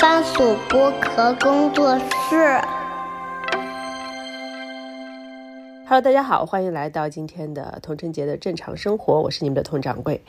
[0.00, 2.58] 番薯剥壳工作室。
[5.86, 10.24] Hello，大家好，欢迎来到今天的童晨节的正常生活，我是你们的童掌柜。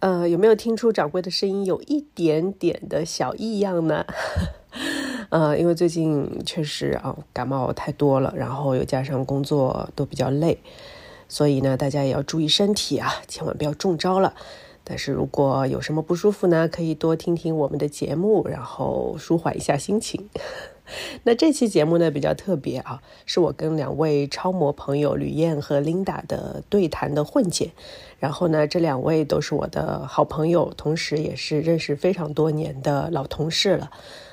[0.00, 4.04] 呃，有没有听出掌柜的声音有一点点的小异样呢？
[5.30, 10.58] 呃，因为最近确实啊感冒太多了，然后又加上工作都比较累，
[11.28, 14.34] 所以呢，大家也要注意身体啊，千万不要中招了。
[14.88, 20.30] 但是如果有什么不舒服呢，可以多听听我们的节目，然后舒缓一下心情。
[21.24, 27.72] 那这期节目呢比较特别啊，是我跟两位超模朋友吕燕和 Linda 的对谈的混剪。
[28.18, 33.90] 然后呢，这两位都是我的好朋友，同时也是认识非常多年的老同事了。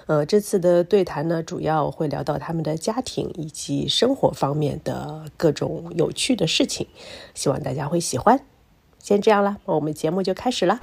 [0.07, 6.87] 呃，这次的对谈呢，主要会聊到他们的家庭以及生活方面的各种有趣的事情，
[7.33, 8.54] 希望大家会喜欢。
[9.05, 10.79] 先这样了，我们节目就开始了。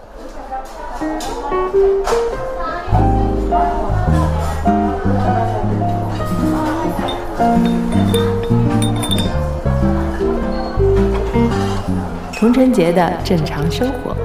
[12.37, 14.16] 童晨节的正常生活。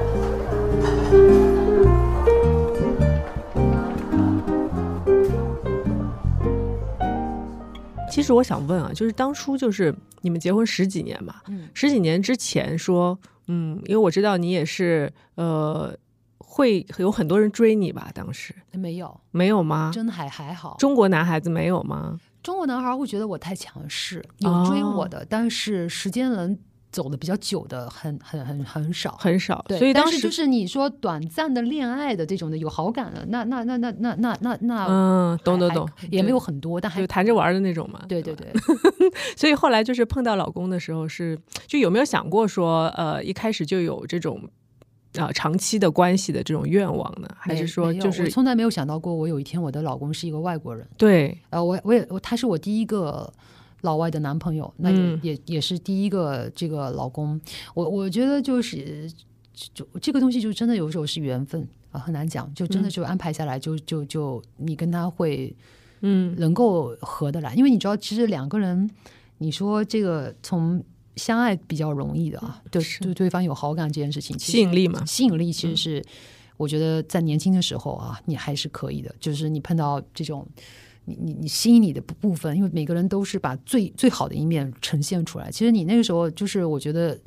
[8.08, 11.34] 其实我想问啊，就是当初就是你们结婚十几年嘛，
[11.74, 13.18] 十几年之前说，
[13.48, 15.94] 嗯，因为我知道你也是，呃，
[16.38, 18.10] 会有很多人追你吧？
[18.14, 19.90] 当时没有，没有吗？
[19.92, 20.76] 真的还还好。
[20.78, 22.18] 中国男孩子没有吗？
[22.42, 26.56] 中国男孩会觉得我太强势，有追我的，但是时间能
[26.98, 29.64] 走的比较久的很很很很少很少。
[29.68, 38.04] 对，所以当时就是你说短暂的恋爱的这种的有好感的，那那那那那那那那，嗯，懂懂懂，也没有很多，但还就谈着玩的那种嘛。
[38.08, 38.52] 对对对，
[39.38, 44.42] 所以后来就是碰到老公的时候是，就有没有想过说，呃，一开始就有这种
[45.18, 47.28] 啊、长期的关系的这种愿望呢？
[47.38, 50.86] 还是说就是我从来没有想到过，我有一天我的老公是一个外国人。
[50.96, 53.32] 对，呃，我我也我他是我第一个
[53.82, 55.20] 老外的男朋友，那也、嗯。
[55.22, 57.40] 也也是第一个这个老公。
[57.74, 59.10] 我我觉得就是
[59.74, 65.54] 就这个东西就真的有时候是缘分啊，很难讲，就真的就安排下来就，就就你跟他会
[66.00, 66.34] 嗯。
[66.38, 68.88] 能够合得来，因为你知道，其实两个人，
[69.38, 70.82] 你说这个从
[71.16, 76.04] 相爱比较容易的啊，对对对方有好感这件事情，吸引力嘛，吸引力其实是，
[76.56, 79.12] 我觉得在年轻的时候啊，你还是可以的。
[79.18, 80.46] 就是你碰到这种，
[81.08, 85.50] 你你你吸引你的部部分，因为每个人都是把最最好的一面呈现出来。
[85.50, 87.18] 其实你那个时候，就是我觉得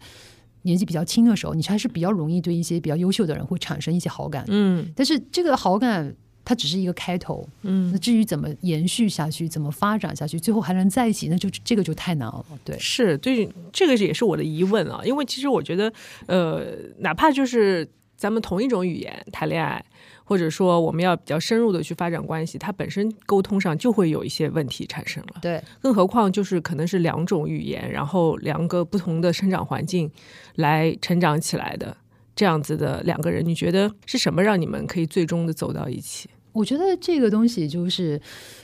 [0.61, 4.45] 年纪比较轻的时候，你还是比较容易对一些比较优秀的人会产生一些好感。
[4.49, 6.15] 嗯但是这个好感。
[6.43, 12.43] 它只是一个开头，嗯那，至于怎么延续下去，怎么发展下去，最后还能在一起，那就这个就太难了。
[12.65, 15.93] 对，是对这个也是我的疑问啊，因为其实我觉得，
[16.25, 16.65] 呃，
[16.97, 17.87] 哪怕就是
[18.17, 19.85] 咱们同一种语言谈恋爱。
[20.31, 25.41] 或者说，我们要比较深入的去发展关系，它本身沟通上就会有一些问题产生了。
[25.41, 30.09] 对，更何况就是可能是两种语言，然后两个不同的生长环境
[30.55, 31.97] 来成长起来的
[32.33, 36.29] 这样子的两个人，你觉得是什么让你们可以最终的走到一起？
[36.53, 38.21] 我觉得这个东西就是，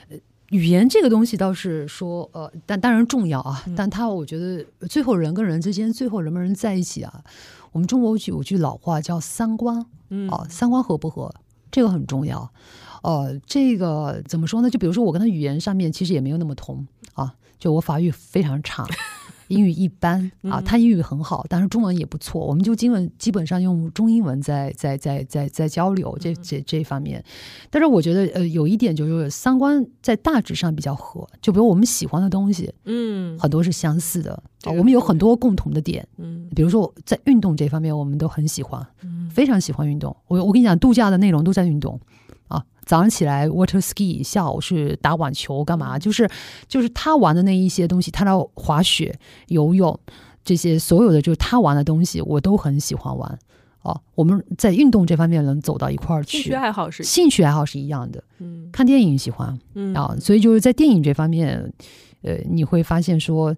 [0.08, 0.16] 呃，
[0.52, 7.22] 语言这个东西倒是说，呃，但当然重要啊，但它我觉得最后人跟人之间，最后人不人在一起啊？
[7.74, 11.30] 我们中国有句老话叫三观，嗯啊，三观合不合，
[11.72, 12.52] 这个很重要。
[13.04, 14.70] 呃，这个怎么说呢？
[14.70, 18.86] 就比如说我跟他语言上面其实也没有那么同啊，就我法语非常差。
[19.48, 22.46] 英语一般啊，他英语很好，但是中文也不错。
[22.46, 27.24] 我们就基本基本上用中英文在在在在在交流这这这方面。
[27.70, 34.32] 但是我觉得呃，有一点就是三观在大致上比较合，就比如我们喜欢的东西嗯很多是相似的
[34.64, 36.08] 啊，我们有很多共同的点。
[36.18, 40.16] 嗯比如说在运动这方面，我们都很喜欢，嗯非常喜欢运动。
[40.28, 42.37] 我我跟你讲，度假的内容都在运动啊。
[42.88, 46.00] 早上起来 water ski，下午是打网球，干嘛？
[46.00, 46.28] 就是
[46.68, 49.14] 就是他玩的那一些东西，他的滑雪、
[49.50, 50.00] 游泳
[50.44, 53.40] 这些所有的，就是他玩的东西，我都很喜欢玩。
[53.84, 58.24] 哦，我们在运动这方面能走到一块儿去，兴趣爱好是兴趣爱好是一样的。
[58.40, 61.72] 嗯看电影喜欢嗯啊，所以就是在电影这方面，
[62.24, 63.56] 呃，你会发现说。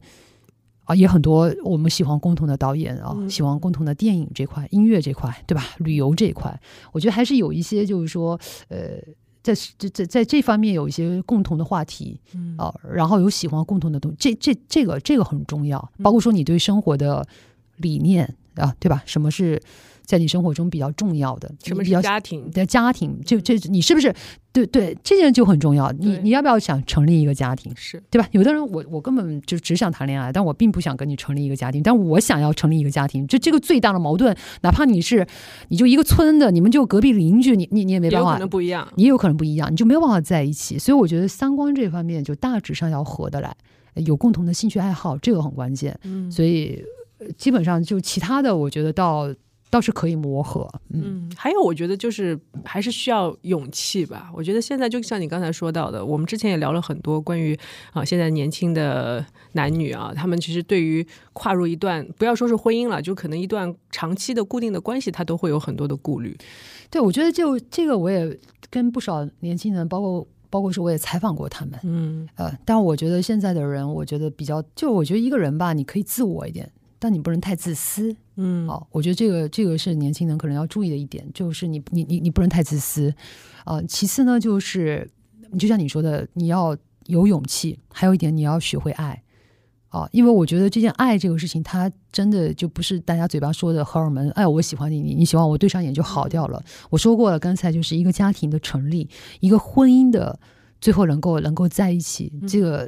[0.89, 5.63] 啊，也很多我们喜欢共同的导演啊，嗯喜欢共同的电影这块、音乐这块，对吧？
[5.77, 6.59] 旅游这一块，
[6.91, 8.39] 我觉得还是有一些，就是说，
[8.69, 8.97] 呃，
[9.43, 17.23] 在在在在这方面有一些共同的话题嗯啊，然后有喜欢共同的东这这这个这个很重要，包括说你对生活的
[17.77, 19.03] 理念啊，对吧？
[19.05, 19.61] 什么是
[20.09, 22.49] 在你生活中比较重要的，什么比较家庭？
[22.49, 24.11] 的家庭，就这你是不是
[24.51, 25.91] 对对这件就很重要？
[25.91, 27.71] 你你要不要想成立一个家庭？
[27.75, 28.27] 是对吧？
[28.31, 35.27] 有的人我我根本就只想谈恋爱，但我并不想跟你成立一个家庭，但我想要成立一个家庭，就这个最大的矛盾，哪怕你是
[35.67, 38.91] 你就一个村的，你们就隔壁邻居，你你你也没办法可能，不一样。
[38.95, 40.79] 你也有可能不一样，你就没有办法在一起。
[40.79, 43.55] 所以我觉得三观这方面就大致上要合得来，
[43.93, 45.95] 有共同的兴趣爱好，这个很关键。
[46.03, 46.83] 嗯所以
[47.19, 49.31] 呃基本上就其他的，我觉得倒
[49.69, 50.67] 倒是可以磨合。
[50.89, 54.31] 嗯嗯，还有我觉得就是还是需要勇气吧。
[54.33, 57.57] 我觉得现在就像你刚才说到的，我们之前也聊了很多关于
[57.93, 66.37] 啊现在年轻的男女啊，他们其实对于跨入一段不要说是婚姻了，就可能一段长期的固定的关系，他都会有很多的顾虑。
[66.89, 68.37] 对，我觉得就这个我也
[68.71, 71.79] 跟不少年轻人，包括包括说我也采访过他们。
[71.83, 78.15] 嗯呃，但我觉得现在的人，我觉得比较，就我觉得一个人吧，你可以自我一点，但你不能太自私。
[78.35, 83.13] 嗯哦，我觉得这个这个是年轻人可能要注意的一点，就是你你你你不能太自私。
[83.63, 85.09] 啊、其次呢，就是
[85.57, 89.23] 就像你说的，你要有勇气，还有一点你要学会爱。
[89.89, 96.63] 啊，因为我觉得这件爱这个事情，它真的就不是大家嘴巴说的荷尔蒙，哎，我喜欢你，你你喜欢我，对上眼就好掉了。
[96.91, 99.09] 我说过了，刚才就是一个家庭的成立，
[99.39, 100.39] 一个婚姻的
[100.79, 102.87] 最后能够能够在一起，这个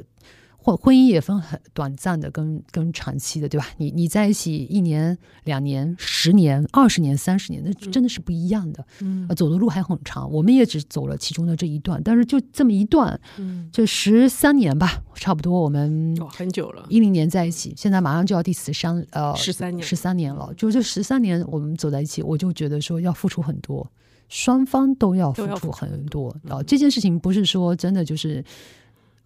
[0.62, 3.66] 婚婚姻也分很短暂的跟跟长期的，对吧？
[3.78, 8.86] 你你在一起一年、两年、十年、二十年、三十年，那真的是不一样的。
[9.00, 23.90] 嗯呃走的路还很长，我们也只走了其中的这一段，但是就这么一段，嗯，这十三年吧，差不多我们，很久了，一零年在一起，现在马上就要第十三呃十三年十三年了，就这十三年我们走在一起，我就觉得说要付出很多，
[24.28, 28.44] 双方都要付出出很很多嗯啊、这件事情不是说真的就是。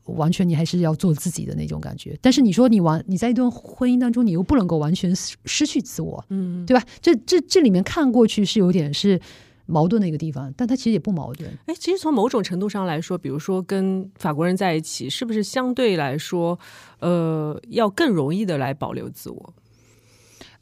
[0.07, 6.83] 完全你还是要做自己的那种感觉，但是你说你完你在一段婚姻当中，你又不能够完全失失去自我，嗯，对吧？
[7.01, 9.21] 这这这里面看过去是有点是
[9.67, 11.51] 矛盾的一个地方，但它其实也不矛盾。
[11.67, 16.59] 哎，其实从某种程度上来说，比如说跟法国人在一起，是不是相对来说，
[17.01, 19.55] 呃，要更容易的来保留自我？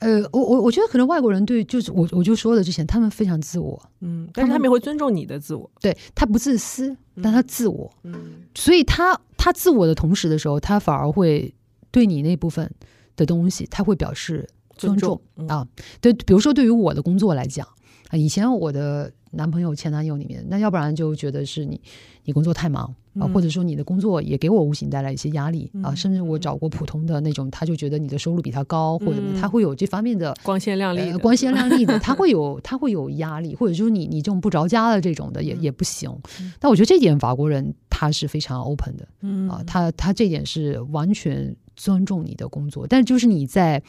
[0.05, 5.71] 呃，我我我觉得可能外国人对就是我我就说了之前，他们非常自我，嗯，但是他们也会尊重你的自我。
[5.81, 11.55] 对他不自私，但他自我，嗯所以他他自我的同时的时候，他反而会
[11.91, 12.71] 对你那部分
[13.17, 14.47] 的东西，他会表示
[14.77, 15.67] 尊重啊。
[16.01, 17.67] 对，比如说对于我的工作来讲
[18.11, 21.81] 啊，以前我的男朋友、前男友里面，那要不然就觉得是你
[22.25, 22.85] 你工作太忙
[23.19, 23.33] 啊，嗯。
[23.33, 29.41] 或者说你的工作也给我无形带来一些压力啊，嗯甚至我找过普通的那种，他就觉得你的收入比他高，或者嗯。
[29.41, 35.63] 他会有这方面的光鲜亮丽，呃、光鲜亮丽的， 他会有他会有压力，或者就是你你这种不着家的这种的也、嗯。
[35.63, 36.11] 也不行。
[36.59, 39.49] 但我觉得这点法国人他是非常 open 的嗯。
[39.49, 43.83] 啊，他他这点是完全尊重你的工作，但就是你在。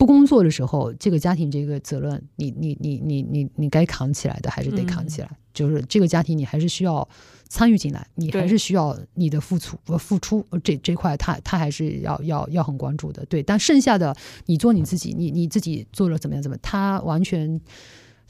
[0.00, 5.28] 不工作的时候，这个家庭这个责任，你你你你你你该扛起来的还是得扛起来。
[5.52, 7.06] 就是这个家庭，你还是需要
[7.50, 13.22] 参与进来，你还是需要你的付出呃付出呃这这块他，他还是要要要很关注的。
[13.26, 14.16] 对，但剩下的
[14.46, 17.60] 你做你自己，你你自己做了怎么样怎么样，他完全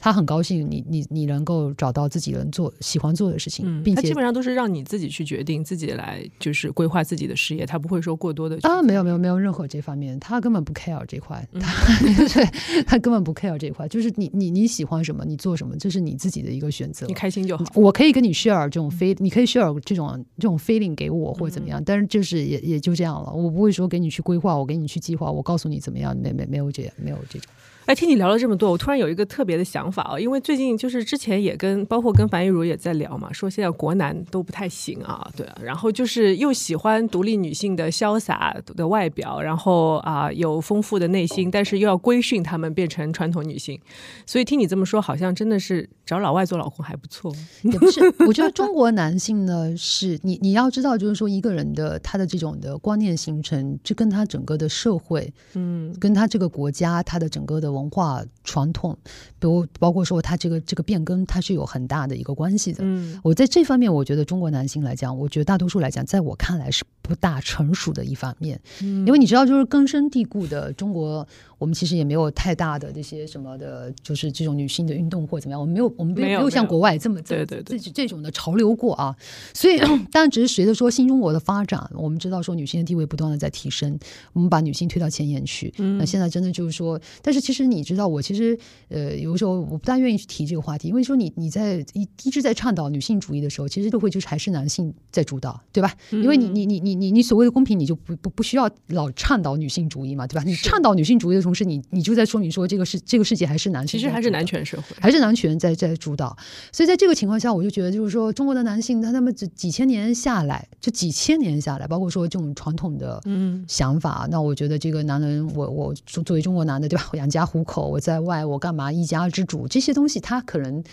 [0.01, 12.45] 他很高兴你你你能够找到自己能做喜欢做的事情，嗯，并且他基本上都是让你自己去决定，自己来就是规划自己的事业，他不会说过多的啊，没有没有没有任何这方面，他根本不 care 这块，嗯他对
[12.83, 17.13] 他根本不 care 这块，就是你你你喜欢什么，你做什么，这是你自己的一个选择你。
[17.13, 17.63] 开心就好。
[17.75, 27.51] 我可以跟你 share 这种 feel，你可以 share 这种这种 feeling 给我或者怎么嗯样，但是就是也也就这样了，我不会说给你去规划，我给你去计划，我告诉你怎么样，没没没有这样，没有这种。
[27.91, 43.77] 哎，听你聊了这么多，我突然有一个特别的想法啊，因为最近就是之前也跟包括跟樊一茹也在聊嘛，说现在国男都不太行啊，对啊，然后就是又喜欢独立女性的潇洒的外表，然后啊、有丰富的内心，但是又要规训他们变成传统女性，
[44.25, 47.29] 所以听你这么说，好像真的是找老外做老公还不错。
[47.63, 58.97] 也不是，我觉得中国男性呢，是你你要知道，就是说一个人的他的这种的观念形成，就跟他整个的社会，嗯跟他这个国家他的整个的文化传统，
[59.39, 62.79] 比如包括说他这个这个变更，它是有很大的一个关系的。
[62.83, 79.15] 嗯我在这方面，我觉得中国男性来讲，我觉得大多数来讲，在我看来是不大成熟的一方面，嗯因为你知道，就是根深蒂固的中国，我们其实也没有太大的这些什么的，就是这种女性的运动或怎么样，我们没有，我们没有没有像国外这么这对对对这这种的潮流过啊。
[79.53, 79.77] 所以，
[80.11, 83.97] 当然只是随着说新中国的发展，我们知道说女性的地位不断的在提升，
[84.33, 85.73] 我们把女性推到前沿去。
[85.77, 88.57] 嗯那现在真的就是说，但是其实你知道，我其实
[88.89, 95.93] 呃有时候我不大愿意去提这个话题，因为说你你在一一直在倡导女性主义的时候，其实都会就是还是男性在主导，对吧？
[96.11, 100.43] 因为你你你你你你所谓的公平，你就不不不需要老倡导女性主义嘛，对吧？
[100.45, 106.35] 你倡导女性主义的同时，你你就在说明说这个世这个世界还是男性，其实还是男权社会，还是男权在在主导。
[106.71, 117.09] 所以在这个情况下，我就觉得就是说，中国的男性他那么几几千年下来，这几千年下来，包括说这种传统的嗯想法，那我觉得这个男人，我我作作为中国男的，对吧？
[117.11, 120.83] 我养家糊口，我在外我干嘛一家之主，这些东西它可能。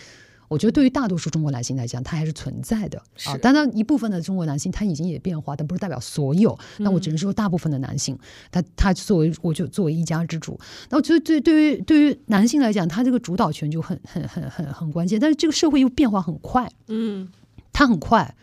[0.49, 3.37] 我觉得对于大多数中国男性来讲，它还是存在的啊。
[3.37, 6.57] 当然，一部分的中国男性他已经也变化，但不是代表所有。
[6.79, 8.17] 那我只能说，大部分的男性，
[8.49, 10.59] 他他作为我就作为一家之主。
[10.89, 15.19] 那我觉得对对于对于男性来讲，他这个主导权就很很很很很关键。
[15.19, 17.29] 但是这个社会又变化很快，嗯，
[17.71, 18.35] 它很快。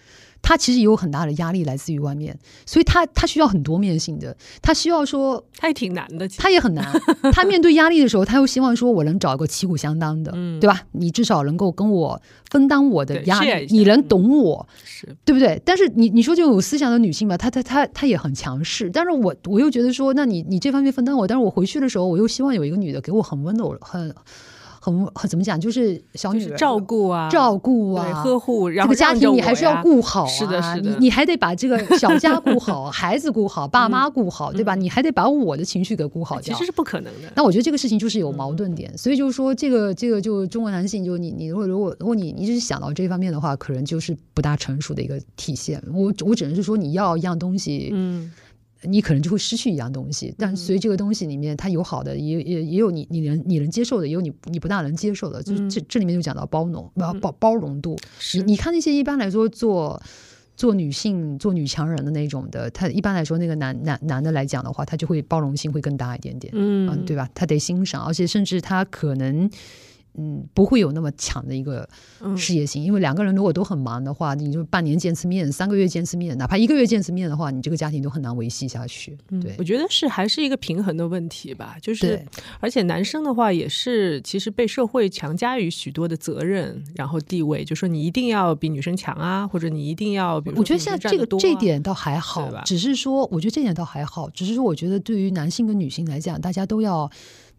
[0.47, 6.87] 他其实也有很大的压力来自于外面，所以他他需要很多面性的，他需要说他也挺难的，他也很难。
[7.35, 10.83] 他面对压力的时候，他又希望说我能找一个旗鼓相当的，对吧？
[10.93, 15.61] 你至少能够跟我分担我的压力，你能懂我，是对不对？
[15.65, 24.15] 但是你你说这种有思想的女性吧，她她她她也很强势，但是我我又觉得说，那你你这方面分担我，但是我回去的时候，我又希望有一个女的给我很温柔很。
[24.87, 34.77] 很很怎么讲，就是小女人照顾啊，照顾啊，呵护，这个家庭你还是要顾好啊，是的，是的，你你还得把这个小家顾好， 孩子顾好，爸妈顾好，对吧？
[34.77, 37.33] 你还得把我的情绪给顾好其实是不可能的。
[37.35, 45.83] 那我觉得这个事情就是有矛盾点，所以就是说，这个这个就中国男性，就你你如果如果如果你一直想到这方面的话，可能就是不大成熟的一个体现。
[45.93, 48.33] 我我只能是说，你要一样东西，嗯。
[48.83, 55.43] 你可能就会失去一样东西，但所以这个东西里面，它有好的，也也也有你你能你能接受的，也有你你不大能接受的。
[55.43, 57.97] 就是这这里面就讲到包容，包包包容度。
[58.35, 60.01] 你你看那些一般来说做
[60.57, 67.29] 做女性做女强人的那种的，他一般来说那个男男男的来讲的话，他就会包容性会更大一点点，嗯，对吧？
[67.35, 69.51] 他得欣赏，而且甚至他可能。
[70.19, 71.89] 嗯，不会有那么强的一个
[72.37, 79.17] 事业心，因为两个人如果都很忙的话，你就半年见次面，三个月见次面，哪怕一个月见次面的话，你这个家庭都很难维系下去。
[79.43, 81.77] 对，我觉得是还是一个平衡的问题吧。
[81.81, 82.25] 就是，
[82.61, 97.07] 而且男生的话也是，其实被社会强加于许多的责任，然后地位，就说你一定要比女生强啊，或者你一定要，比如我觉得现在这个这点倒还好，只是说，我觉得这点倒还好，只是说，我觉得对于男性跟女性来讲，大家都要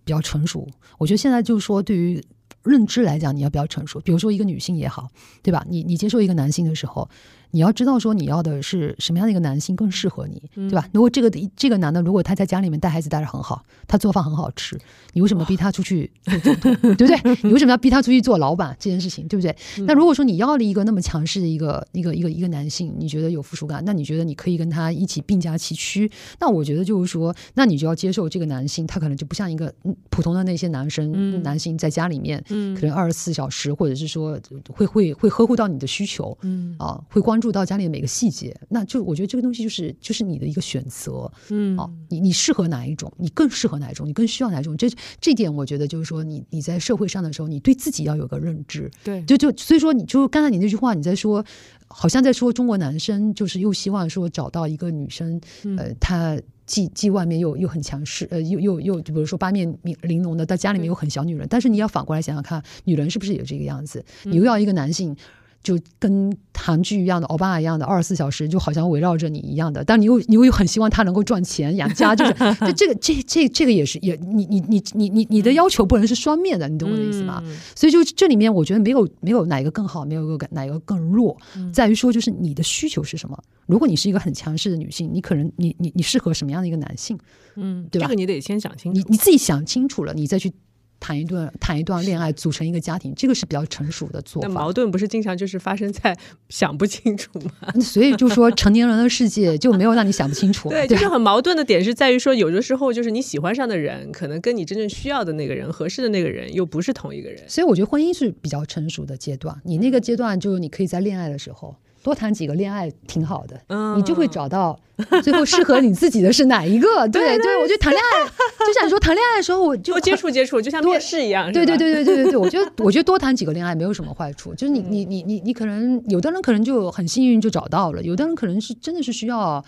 [0.04, 0.68] 比较成熟。
[0.98, 2.24] 我觉得现在就是说，对于
[2.67, 4.00] 认知来讲，你要比较成熟。
[4.01, 5.09] 比如说，一个女性也好，
[5.41, 5.65] 对吧？
[5.67, 7.09] 你你接受一个男性的时候。
[7.51, 10.88] 你要知道，说你要的是什么样的一个男性更适合你，对吧？
[10.94, 14.77] 如果这个这个男的，如果他在家里面带孩子带的很好，他做饭很好吃，
[15.13, 16.12] 你为什么逼他出去
[16.44, 17.38] 做对不对？
[17.44, 19.56] 你为什么要逼他出去做老板这件事情，对不对？
[19.86, 26.12] 那如果说你要了一个那么强势的一个一个一个一个男性，你觉得有附属感，那你觉得你可以跟他一起并驾齐驱？
[26.39, 29.74] 那我觉得就是说，那你就要接受这个男性，他可能就不像一个
[30.10, 32.44] 普通的那些男生男性在家里面，
[32.77, 34.38] 可能二十四小时，或者是说
[34.74, 37.37] 会会会呵护到你的需求，嗯啊，会关。
[37.38, 44.89] 关注到家里的每个细节，那就我觉得这个东西就是就是你的一个选择，嗯，哦，你你适合哪一种，你更适合哪一种，你更需要哪一种，这
[45.22, 51.46] 这点我觉得就是说，你你在社会上的时候，你对自己要有个认知，对，就就所以说，你就刚才你那句话，你在说，
[51.88, 55.39] 好像在说中国男生就是又希望说找到一个女生，
[55.77, 64.03] 呃，她既既外面又又很强势，呃，又又又比如说八面玲珑的，在家里面有很小女人，但是你要反过来想想看，女人是不是也这个样子？
[64.24, 65.15] 你又要一个男性。
[65.64, 72.34] 就跟韩剧一样的欧巴一样的二十四小时，就好像围绕着你一样的，但你又你又很希望他能够赚钱养家，就是
[72.66, 77.44] 就这个这这这个也是也你你你你你你的要求不能是双面的，你懂我的意思吗？
[77.76, 81.38] 所以就这里面我觉得没有没有哪一个更好，没有一个哪一个更弱，
[81.74, 83.38] 在于说就是你的需求是什么。
[83.66, 87.18] 如果你是一个很强势的女性，你可能你你你适合什么样的一个男性？
[87.56, 88.08] 嗯，对吧？
[88.08, 90.54] 这个你得先想清楚，你你自己想清楚了，你再去。
[91.00, 94.48] 谈一段谈一段恋爱，组成一个家庭，这个是比较成熟的做法。
[94.48, 96.18] 那矛盾不是经常就是发生在
[96.50, 97.72] 想不清楚吗？
[97.82, 100.70] 所以就说成年人的世界就没有让你想不清楚。
[100.72, 107.42] 对，就是很矛盾的点是在于说，有的时候就是你喜欢上的人，可能跟你真正需要的那个人、合适的那个人又不是同一个人。
[107.48, 109.56] 所以我觉得婚姻是比较成熟的阶段。
[109.63, 111.75] 你那个阶段就是你可以在恋爱的时候。
[112.08, 113.60] 多谈几个恋爱挺好的，
[113.98, 114.80] 你就会找到
[115.22, 117.06] 最后适合你自己的是哪一个。
[117.10, 118.26] 对 对，我觉得谈恋爱
[118.66, 121.52] 就像你说谈恋爱的时候，我 就接触接触，就像面试一样。
[121.52, 124.56] 对对对对对对对，我觉得我觉得多谈几个恋爱没有什么坏处。
[124.56, 129.62] 就是你你你你你可能有的人可能就很幸运就找到了，有的人可能是真的是需要。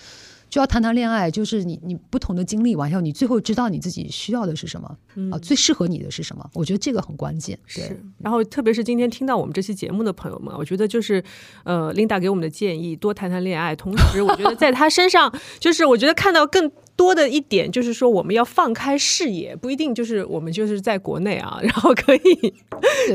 [0.50, 4.98] 就要谈谈恋爱，就是你你不同的经历完以后，你最后知道你自己需要的是什么
[5.32, 6.50] 啊，最适合你的是什么？
[6.54, 7.58] 我觉得这个很关键。
[7.66, 11.24] 是，然后特别是今天听到我们这期节目的朋友们，我觉得就是
[11.64, 13.76] 呃，琳达给我们的建议，多谈谈恋爱。
[13.76, 16.72] 同时，我觉得在他身上，就是我觉得看到更。
[17.00, 22.54] 多的一点就是说，我们要放开视野，不一定就是我们就是在国内啊， 然后可以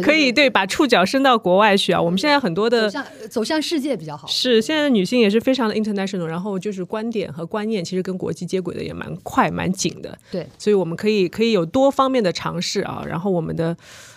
[0.02, 2.00] 可以对把触角伸到国外去啊。
[2.00, 4.26] 我们现在很多的走向走向世界比较好。
[4.26, 13.04] 是现在的女性也是非常的 international，然后就是观点和观念其实跟国际接轨的也蛮快蛮紧的，对，所以我们可以可以有多方面的尝试啊。
[13.06, 13.76] 然后我们的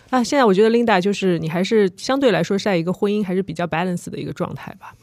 [0.10, 4.94] 啊，现在我觉得 Linda 就是你还是相对来说是在一个婚姻还是比较 balance 的一个状态吧。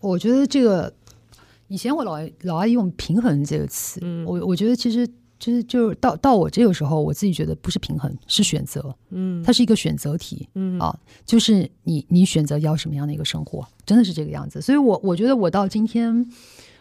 [0.00, 0.92] 我觉得这个
[1.68, 4.24] 以前我老老爱用平衡这个词，嗯。
[4.24, 5.06] 我我觉得其实
[5.38, 9.42] 就是就是到到我这个时候，我自己觉得不是平衡，是选择，嗯。
[9.42, 10.78] 它是一个选择题，嗯。
[10.78, 14.60] 啊，就是你你选择要什么样的一个生活，真的是这个样子。
[14.60, 16.26] 所以我我觉得我到今天，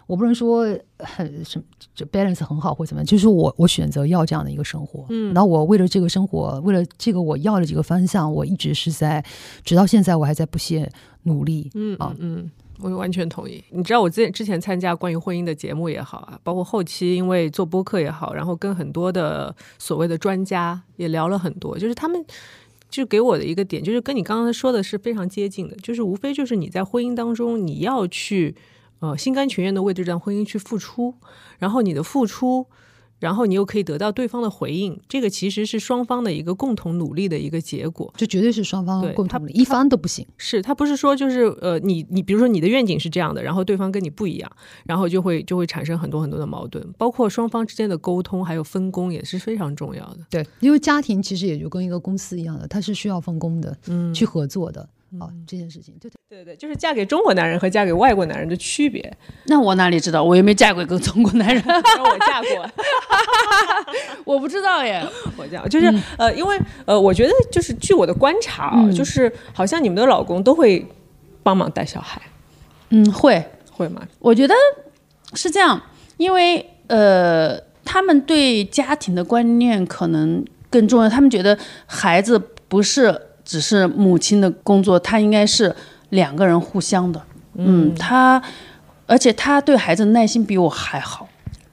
[0.05, 0.65] 我不能说
[0.99, 5.33] 很什么这 balance 很好或怎么样，就是我我选择要这样的一个生活，嗯。
[5.33, 9.23] 然后我为了这个生活，为了这个我要的这个方向，我一直是在，
[9.63, 10.91] 直到现在我还在不懈
[11.23, 12.15] 努力，嗯啊。
[12.19, 12.49] 嗯，
[12.79, 13.63] 我完全同意。
[13.71, 22.25] 你知道我之前之前参加关于婚姻的节目也好啊，包括后期因为做播客也好，然后跟很多的所谓的专家也聊了很多，就是他们。
[22.89, 28.55] 就给我的一个点，就是跟你刚刚说的是非常接近的，就是无非就是你在婚姻当中，你要去
[28.99, 31.11] 呃心甘情愿的为这段婚姻去付出，
[31.57, 32.67] 然后你的付出，
[33.23, 38.13] 然后你又可以得到对方的回应，这个其实是双方的一个共同努力的一个结果。
[38.17, 40.27] 这绝对是双方他共同努力，一方都不行。
[40.35, 44.51] 是他不是说就是呃，你你比如说你的愿景是这样的，然后对方跟你不一样，
[44.85, 50.17] 然后就会就会产生很多很多的矛盾，包括双方之间的沟通还有分工也是非常重要的。
[50.29, 54.89] 对，因为家庭其实也就跟一个公司一样的，它是需要分工的，嗯去合作的
[55.19, 56.15] 啊，这件事情，对对。
[56.29, 59.15] 对对，就是嫁给中国男人和嫁给外国男人的区别。
[59.45, 60.23] 那我哪里知道？
[60.23, 62.69] 我又没嫁过一个中国男人， 我嫁过，
[64.25, 65.05] 我不知道耶。
[65.37, 70.83] 我嫁就是、呃，因为呃，我觉得就是据我的观察啊，就是好像你们的老公都会
[71.43, 72.19] 帮忙带小孩，
[72.89, 74.01] 嗯，会，会吗？
[74.17, 74.55] 我觉得
[75.35, 75.79] 是这样，
[76.17, 81.55] 因为呃，他们对家庭的观念可能更重要，他们觉得
[81.85, 85.75] 孩子不是只是母亲的工作，他应该是
[86.09, 87.21] 两个人互相的。
[87.55, 88.41] 嗯，他
[89.05, 91.27] 而且他对孩子的耐心比我还好，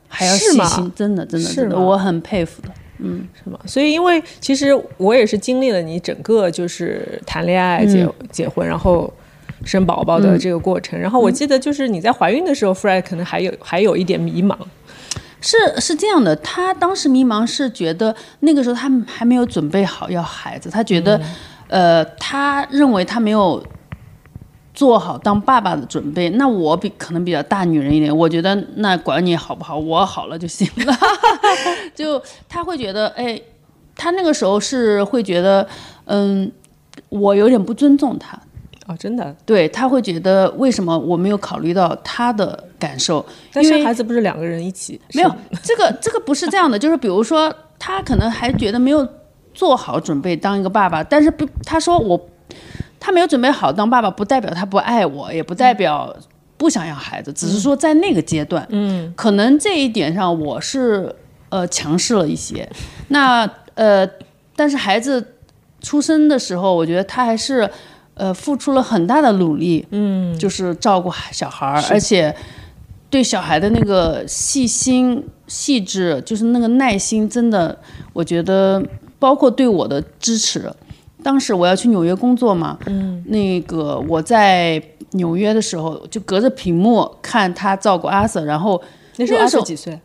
[0.08, 2.68] 还要是吗细心，真的真的是真的，我很佩服的。
[2.98, 3.58] 嗯是吗？
[3.64, 9.10] 所以，因为其实我也是经历了你整个就是谈恋爱、结、结婚，然后
[9.64, 11.00] 生宝宝的这个过程。
[11.00, 14.54] 然后我记得就是你在怀孕的时候 f r e d 可能还有还有一点迷茫。
[15.40, 21.18] 是是这样的，他当时迷茫是觉得那个时候他还没有准备好要孩子，他觉得，
[21.70, 23.64] 呃，他认为他没有
[24.74, 26.28] 做好当爸爸的准备。
[26.30, 30.94] 那我比可能比较大女人一点，我觉得那管你好不好，我好了就行了。
[31.94, 33.40] 就他会觉得，哎，
[33.96, 35.66] 他那个时候是会觉得，
[36.06, 36.50] 嗯，
[37.08, 38.38] 我有点不尊重他。
[38.86, 39.32] 哦，真的？
[39.46, 43.24] 对他会觉得为什么我没有考虑到他的感受？
[43.52, 45.00] 但生孩子不是两个人一起？
[45.14, 49.06] 没有这个这个不是这样的，就是比如说他可能还觉得没有
[49.60, 52.18] 做好准备当一个爸爸，但是不，他说我
[52.98, 56.16] 他没有准备好当爸爸，不代表他不爱我，也不代表
[56.56, 61.14] 不想要孩子，只是说在那个阶段，嗯，可能这一点上我是
[61.50, 62.66] 呃强势了一些，
[63.08, 64.08] 那呃，
[64.56, 65.34] 但是孩子
[65.82, 67.68] 出生的时候，我觉得他还是。
[68.14, 72.34] 呃，付出了很大的努力，嗯，就是照顾小孩儿，而且
[73.08, 77.78] 对小孩的那个细心细致，就是那个耐心，真的，
[78.12, 78.82] 我觉得
[79.20, 80.68] 包括对我的支持。
[81.22, 88.80] 当时我要去纽约工作嘛，嗯，那个我在纽约的时候，就隔着屏幕看他照顾阿 Sir，然后
[89.18, 90.00] 那时候阿 Sir 几岁？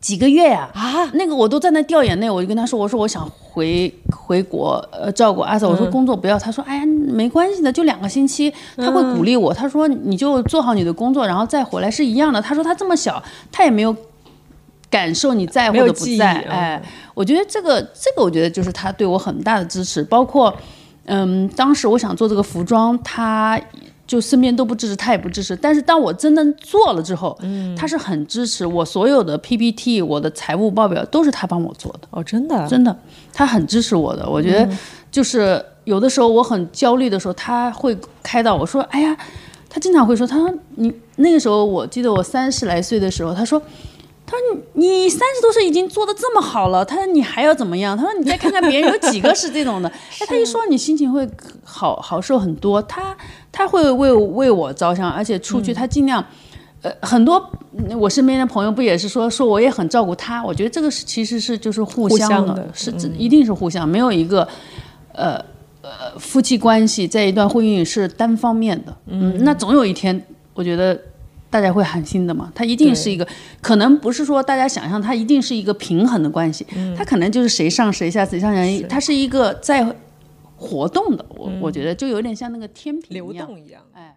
[0.00, 0.68] 几个月呀。
[0.74, 12.42] 啊，那个我都在那掉眼泪，我就跟他说，我说我想回回国，呃，照顾阿 Sir，我说工作不要，他说哎呀没关系的，就两个星期，他会鼓励我，他说你就做好你的工作，然后再回来是一样的。
[12.42, 13.94] 他说他这么小，他也没有
[14.96, 16.82] 感受你在或者不在，哎，
[17.14, 20.54] 我觉得这个这个，我觉得就是他对我很大的支持，包括
[21.04, 23.60] 嗯，当时我想做这个服装，他。
[24.06, 25.56] 就身边都不支持，他也不支持。
[25.56, 27.36] 但是当我真的做了之后，
[27.76, 32.06] 他是很支持我所有的 PPT，我的财务报表都是他帮我做的。
[32.10, 32.96] 哦，真的，真的，
[33.32, 34.24] 他很支持我的。
[34.30, 34.68] 我觉得
[35.10, 39.16] 就是有的时候我很焦虑的时候，他会开导我说：“哎呀，
[39.68, 43.60] 他经常会说，他说你那个时候，我记得我三十来岁的时候，他说。”
[44.26, 47.96] 他说：“你你三十多岁已经做的这么好了，他说你还要怎么样？
[47.96, 49.88] 他说你再看看别人有几个是这种的。
[50.20, 51.26] 哎，他一说你心情会
[51.62, 52.82] 好好受很多。
[52.82, 53.16] 他
[53.52, 56.24] 他会为为我着想，而且出去他尽量，
[56.82, 57.38] 呃，很多
[57.72, 60.44] 嗯我身边的朋友不也是说说我也很照顾他。
[60.44, 64.46] 我觉得这个是其实是就是互互相的，相的是这一定是互相，没有一个
[65.12, 65.36] 呃
[65.82, 68.96] 呃夫妻关系在一段婚姻里是单方面的。
[69.06, 70.20] 嗯，那总有一天，
[70.52, 71.00] 我觉得
[71.48, 72.50] 大家会寒心的嘛。
[72.54, 73.26] 它一定是一个，
[73.60, 79.96] 可能不是说大家想象它一定是一个平衡的关系，它可能就是谁上谁下，谁上谁下，它是一个在
[80.56, 81.24] 活动的。
[81.30, 83.82] 我我觉得就有点像那个天平流动一样。
[83.92, 84.15] 哎，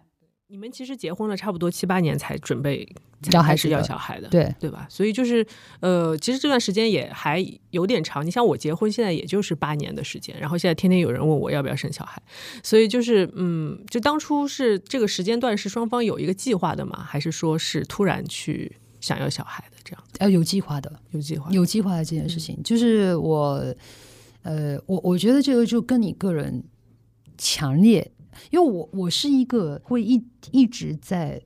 [0.50, 2.84] 你们其实结婚了差不多七八年才准备
[3.30, 4.84] 要孩开始要小孩的，对对吧？
[4.90, 5.46] 所以就是
[5.78, 8.26] 呃，其实这段时间也还有点长。
[8.26, 12.20] 你像我结婚现在也就是八年的时间，然后现在天天有人问我要不要生小孩，
[12.64, 17.00] 所以就是嗯，就当初是这个时间段是双方有一个计划的吗？
[17.08, 21.48] 还是说是突然去想要小孩的这样呃，有计划的，有计划？
[21.52, 23.64] 有计划的这件事情，就是我，
[24.42, 26.64] 呃，我我觉得这个就跟你个人
[27.38, 28.10] 强烈，
[28.50, 31.40] 因为我我是一个会一一直在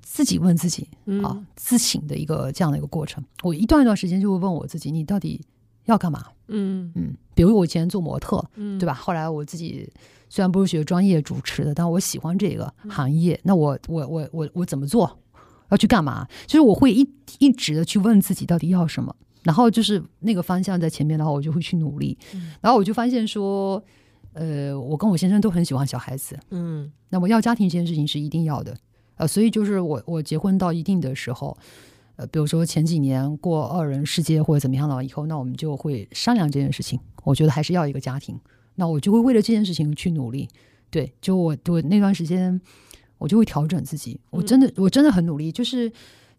[0.00, 0.88] 自己问自己
[1.22, 3.24] 啊、自省的一个这样的一个过程。
[3.42, 5.40] 我一段一段时间就会问我自己，你到底
[5.84, 6.24] 要干嘛？
[6.48, 8.94] 嗯嗯，比如我以前做模特，嗯对吧？
[8.94, 9.90] 后来我自己
[10.30, 13.38] 虽然不是学专业主持的，但我喜欢这个行业。
[13.44, 15.18] 那我我我我我怎么做？
[15.70, 16.26] 要去干嘛？
[16.46, 17.06] 就是我会一
[17.38, 22.16] 一直的去问自己到底要什么，然后就是那个方向在前面，的话我就会去努力。
[22.62, 23.82] 然后我就发现说，
[24.38, 28.76] 呃，我跟我先生都很喜欢小孩子，嗯那么要家庭这件事情是一定要的，
[29.16, 31.56] 呃，所以就是我我结婚到一定的时候，
[32.14, 37.00] 呃，比如说前几年过二人世界或者怎么样了以后，那我们就会商量这件事情。
[37.24, 38.38] 我觉得还是要一个家庭，
[38.76, 40.48] 那我就会为了这件事情去努力。
[40.88, 42.60] 对，就我我那段时间，
[43.18, 45.90] 我就会调整自己，我真的、我真的很努力，就是。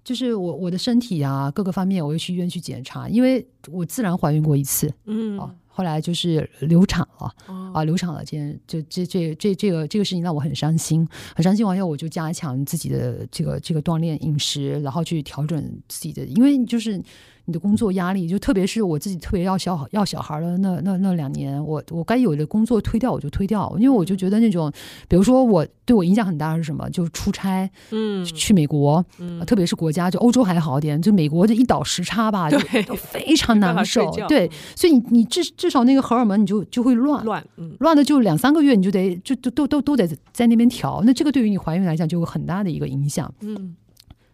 [0.01, 11.65] 就是我我的身体啊，各个方面我会去医院去检查，因为我自然怀孕过一次嗯啊，后来就是流产了，哦啊，流产了，这件这这这这这个这个事情让我很伤心，很伤心。
[11.65, 17.01] 完以后，我就加强自己的这个这个锻炼饮食，然后去调整自己的，因为就是
[17.49, 24.71] 你的工作压力，就特别是我自己特别要小要小孩的那那那两年，我我该有的工作推掉我就推掉，因为我就觉得那种，
[25.07, 28.23] 比如说我对我影响很大是什么，就是出差，嗯。
[28.23, 34.11] 去美国，呃特别是国家，就欧洲还好点，就美国这一倒时差吧，就对非常难受。
[34.27, 37.75] 对，所以你你至至少那个荷尔蒙你就就会乱，乱嗯。
[37.79, 41.01] 乱的就两三个月，你就得就都都都都得在那边调。
[41.03, 43.33] 那这个对于你怀孕来讲就有很大的一个影响。
[43.41, 43.75] 嗯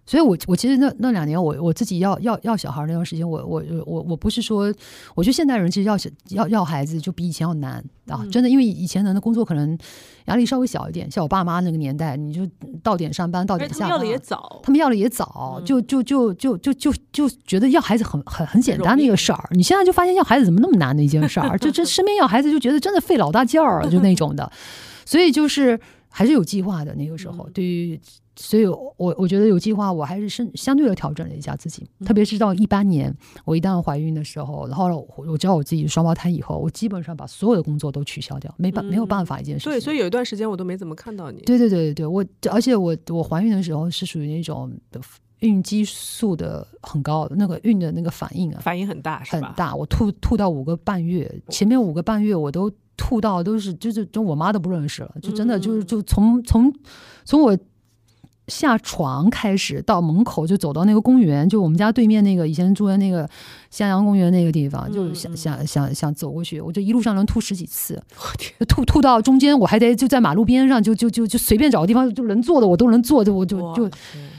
[0.08, 4.72] 所以我，我其实那那两年我我自己要要要小孩那段时间，我我我我不是说，
[5.16, 5.98] 我觉得现代人其实要
[6.30, 9.76] 要要孩子就比以前要难啊，真的，因为以前人的工作可能
[10.26, 12.48] 压力稍微小一点，像我爸妈那个年代，你就
[12.84, 19.50] 到点上班，到点下班，他们要的也早，他们要的也早，就就就就就就就觉得要孩子很很很简单的一个事儿。
[19.54, 24.52] 你现在就发现要孩子怎么那么难的一件事儿， 就这身边要孩子就觉得真的费老大劲儿，就那种的。
[25.04, 28.00] 所以就是还是有计划的那个时候，对于。
[28.38, 31.90] 所以我，我觉得有计划，我还是相相对的调整了一下自己。
[32.06, 39.72] 特别是到一八年，我一旦怀孕的时候，然后我我知道我自己双胞胎以后，我基本上把所有的工作都取消掉，没办没有办法一件事情。
[39.72, 41.42] 对，所以有一段时间我都没怎么看到你。
[41.44, 44.70] 对对对对对，我而且我我怀孕的时候是属于那种
[45.40, 49.48] 孕激素的很高，那个孕的那个反应啊，反应很大，是吧？
[49.48, 49.74] 很大。
[49.74, 56.74] 我吐吐到五个半月，前面五个半月我都吐到都是就是就我妈都不认识了，就真的就是就从从
[57.24, 57.58] 从我。
[58.48, 63.28] 下床开始到门口就走到那个公园，就我们家对面那个以前住的那个
[63.72, 68.00] 襄阳公园那个地方，就想想想想走过去，我就一路上能吐十几次，
[68.68, 73.90] 吐吐到中间我还得就在马路边上就就就就随便找个地方就能坐的我都能坐，就我就就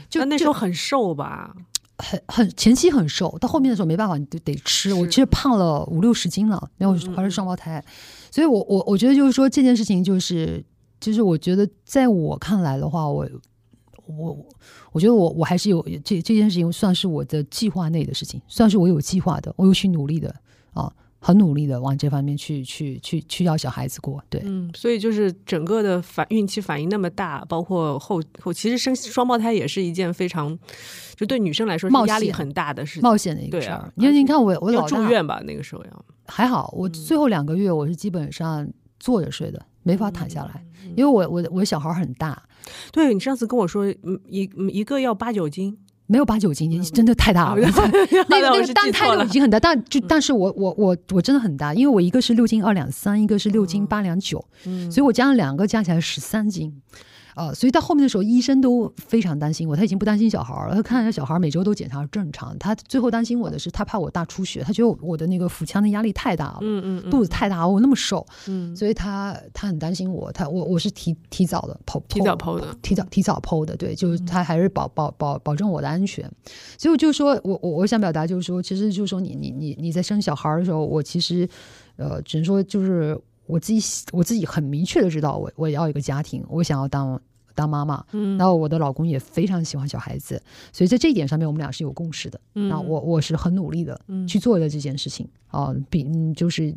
[0.09, 1.53] 就那那时候很瘦吧？
[1.97, 4.93] 很很前期很瘦，到后面的时候没办法，你就得吃。
[4.93, 7.83] 我其实胖了五六十斤了，然后怀了双胞胎，
[8.31, 10.63] 所以我我我觉得就是说这件事情就是
[11.01, 13.27] 就是我觉得在我看来的话，我。
[14.07, 14.37] 我
[14.91, 20.33] 我觉得我我还是有这这件事情算是我的计划内的事情，算是我有计划的，我有去努力的
[20.73, 30.57] 啊，很努力的往这方面去去去去要小孩子过，对，嗯，所以就是整个的反孕期反应那么大，包括后后，其实生双胞胎也是一件非常
[31.15, 33.91] 就对女生来说是压力很大的事情，冒险的一个事儿。
[33.97, 38.67] 为你看我我老住院吧，那个时候要还好，我最后两个月我是基本上
[38.99, 40.63] 坐着睡的，没法躺下来，
[40.95, 42.43] 因为我我我小孩很大。
[42.91, 43.87] 对你上次跟我说，
[44.27, 47.61] 一一个要八九斤，没有八九斤，真的太大了。
[48.27, 54.43] 那个那个单胎都已经很大，但 就但是我我我我真的很大，因为我一个是六斤二两三，一个是六斤八两九，
[54.91, 56.81] 所以我加了两个加起来十三斤。
[57.37, 59.75] 呃，所以到后面的时候，医生都非常担心我。
[59.75, 62.57] 他已经不担心小孩儿了，他看着小孩每周都检查正常。
[62.57, 70.31] 他最后担心我的是，他怕我大出血，他觉得我的那个腹腔的压力太大了，嗯嗯，肚子太大，我那么瘦，嗯，所以他他很担心我。
[70.31, 76.27] 他我我是提提早的剖，提早剖的，提早提早剖的，对，就是他还是保保保保证我的安全。
[76.77, 81.47] 所以我就说我我我想表达就是说，其实就是说你你你你在生小孩的时候，我其实
[81.97, 83.79] 呃只能说就是我自己
[84.11, 87.21] 我自己很明确的知道我我要一个家庭，我想要当。
[87.57, 90.39] 当妈妈，嗯然后我的老公也非常喜欢小孩子，
[90.71, 92.39] 所以在这一点上面我们俩是有共识的。
[92.53, 96.71] 嗯那我我是很努力的嗯去做的这件事情啊，比嗯就是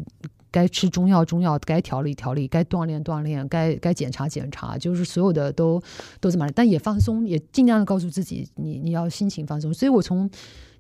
[0.51, 5.79] 该吃中药中药，该调理调理，该锻炼锻炼，该该检查检查，就是所有的都
[6.19, 9.75] 都这么来，但也放松，也尽量的告诉自己，你你要心情放松。
[9.75, 10.31] 所以我从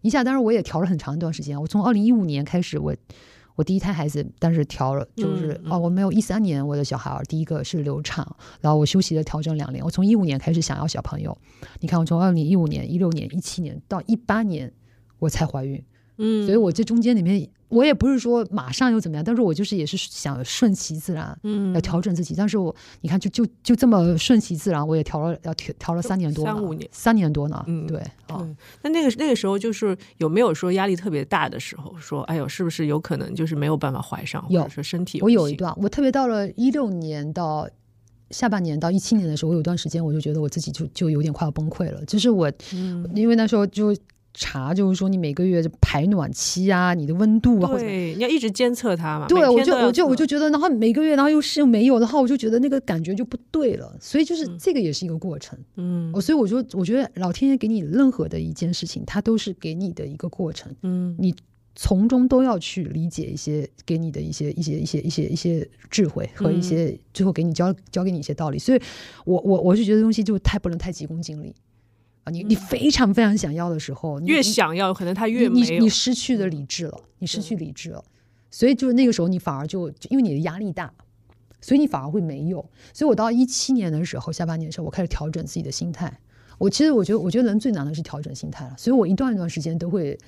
[0.01, 2.97] 一下，当然我也调了很长一段时间，我从二零一五年开始我。
[3.61, 8.27] 我第一胎孩子，当时调了，就是、哦，我没有一三年我的小孩儿第一个是流产，
[8.59, 9.85] 然后我休息了调整两年。
[9.85, 11.37] 我从一五年开始想要小朋友，
[11.81, 14.73] 你看我从二零一五年、一六年、一七年到一八年
[15.19, 15.85] 我才怀孕，
[16.23, 22.35] 嗯所以我这中间里面，我也不是说马上又怎么样，但是我就是也是想顺其自然，嗯要调整自己。
[22.37, 28.39] 但是我你看就就就这么顺其自然，我也调了要调调了三年多呢，三五年三年多呢，嗯对啊。
[28.39, 37.69] 对，那那个那个时候就是有没有说压力特别大的时候，说哎呦，是不是有可能就是没有办法怀上，或有者说身体我有，一段，我特别到了一六年到
[38.31, 42.05] 下半年到一七年的时候，我有段时间我就觉得我自己就就有点快要崩溃了。
[42.05, 43.97] 就是我，嗯因为那时候就
[44.33, 55.59] 查，就是说你每个月排暖期啊，你的温度啊，或者对，你要一直监测它嘛，对，我就我就我就觉得，然后每个月，然后又是没有，的话我就觉得那个感觉就不对了，所以就是这个也是一个过程。
[55.77, 61.35] 嗯我，所以我就，我觉得老天爷给你任何的一件事情，它都是给你的一个过程，嗯你
[61.77, 68.59] 从中都要去理解一些给你的一些一些一些一些一些智慧和一嗯些最后给你教教给你一些道理。
[68.59, 68.81] 所以
[69.25, 71.55] 我我我是觉得东西就太不能太急功近利
[72.31, 78.05] 啊，你你非常非常想要的时候，你越想要，可能他越没你你你，失去了理智了，你失去理智了，
[78.51, 80.93] 所以就是那个时候你反而就就因为你的压力大，
[81.61, 82.65] 所以你反而会没有。
[82.93, 86.13] 所以我到一七年的时候，下半年的时候，我开始调整自己的心态。
[86.59, 90.19] 我其实我觉得，我觉得人最难的是调整心态了，所以我一段一段时间都会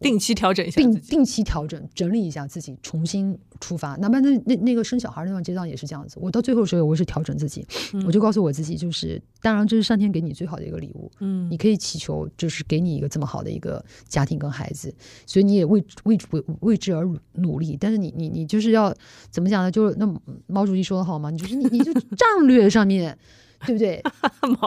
[0.00, 0.80] 定期调整一下。
[0.80, 3.96] 定定期调整，整理一下自己，重新出发。
[3.96, 6.16] 哪怕那那那个生小孩那段阶段也是这样子。
[6.20, 7.66] 我到最后的时候，我是调整自己，
[8.06, 14.94] 我就告诉我自己，就是当然这是上天给你最好的一个礼物，嗯你可以祈求，就是给你一个这么好的一个家庭跟孩子，
[15.26, 17.76] 所以你也为为为为之而努力。
[17.80, 18.94] 但是你你你就是要
[19.30, 19.70] 怎么讲呢？
[19.70, 20.06] 就是那
[20.46, 23.16] 毛主席说的好嘛，你就是你你就战略上面。
[23.66, 24.02] 对不对？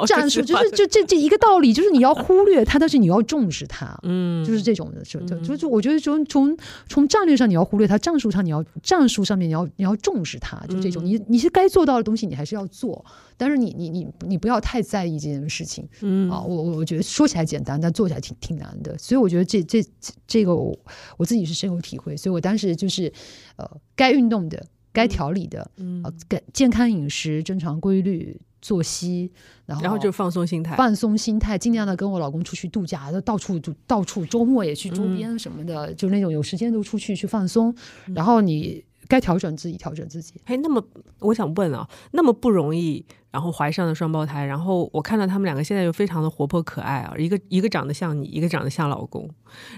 [0.08, 3.98] 战术就是就这这一个道理，就是你要忽略它，但是你要重视它。
[4.04, 6.58] 嗯，就是这种的，就就就就我觉得从从
[6.88, 13.06] 从战略上你要忽略它，战术上你要战术上面你要你要重视它，就这种，你你是该做到的东西你还是要做，
[13.38, 16.42] 但是你你你你不要太在意这件事情嗯啊。
[16.42, 20.78] 我我我觉得说起来简单，但做起来挺挺难的，所以我觉得这这这这个我
[21.18, 23.12] 我自己是深有体会，所以我当时就是
[23.58, 29.32] 呃该运动的，该调理的，嗯呃该健康饮食、正常规律作息，
[29.66, 37.74] 然后然后就放松心态，放松心态，尽量的跟我老公出去度假，就到处就到处周末也去周边什么的，就那种有时间都出去去放松。
[38.14, 40.34] 然后你该调整自己，调整自己。
[40.44, 40.86] 哎，那么
[41.20, 49.30] 我想问啊，那么不容易，然后怀上了双胞胎，然后我看到他们两个现在又非常的活泼可爱啊，一个一个长得像你，一个长得像老公，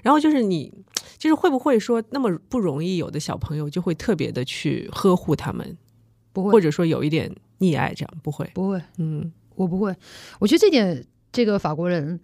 [0.02, 0.74] 然后就是你，
[1.20, 5.78] 就是会不会说那么不容易，有的小朋友就会特别的去呵护他们，
[6.34, 8.50] 不会，或者说有一点溺爱，这样不会？
[8.54, 9.96] 不会，嗯我不会。
[10.40, 12.20] 我觉得这点，这个法国人，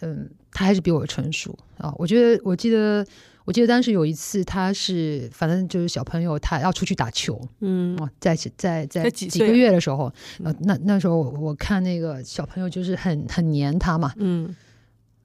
[0.00, 1.92] 嗯，他还是比我成熟啊。
[1.98, 3.06] 我觉得，我记得，
[3.44, 8.50] 我记得当时有一次，他是反正就是小朋友，他要出去打球，嗯哦，在在
[8.86, 10.10] 在在几个月的时候，
[10.42, 14.54] 呃，那那时候我我看那个小朋友就是很很黏他嘛，嗯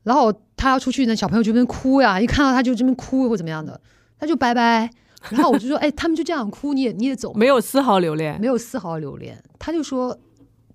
[0.04, 3.80] 然后他要出去呢，小朋友就这边哭呀，一看到他就这边哭或怎么样的，
[4.20, 4.90] 他就拜拜。
[5.30, 9.42] 然后我就说，哎，他们就这样哭，你也你也走，没有丝毫留恋，没有丝毫留恋。
[9.58, 10.18] 他就说，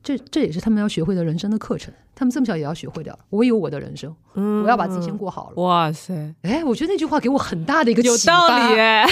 [0.09, 3.18] 这这也是他们要学会的人生的课程，他们这么小也要学会的。
[3.29, 5.62] 我有我的人生，嗯我要把自己先过好了。
[5.62, 8.81] 哇塞，哎，我觉得那句话给我很大的一个有启发道理。
[8.81, 9.05] 哎，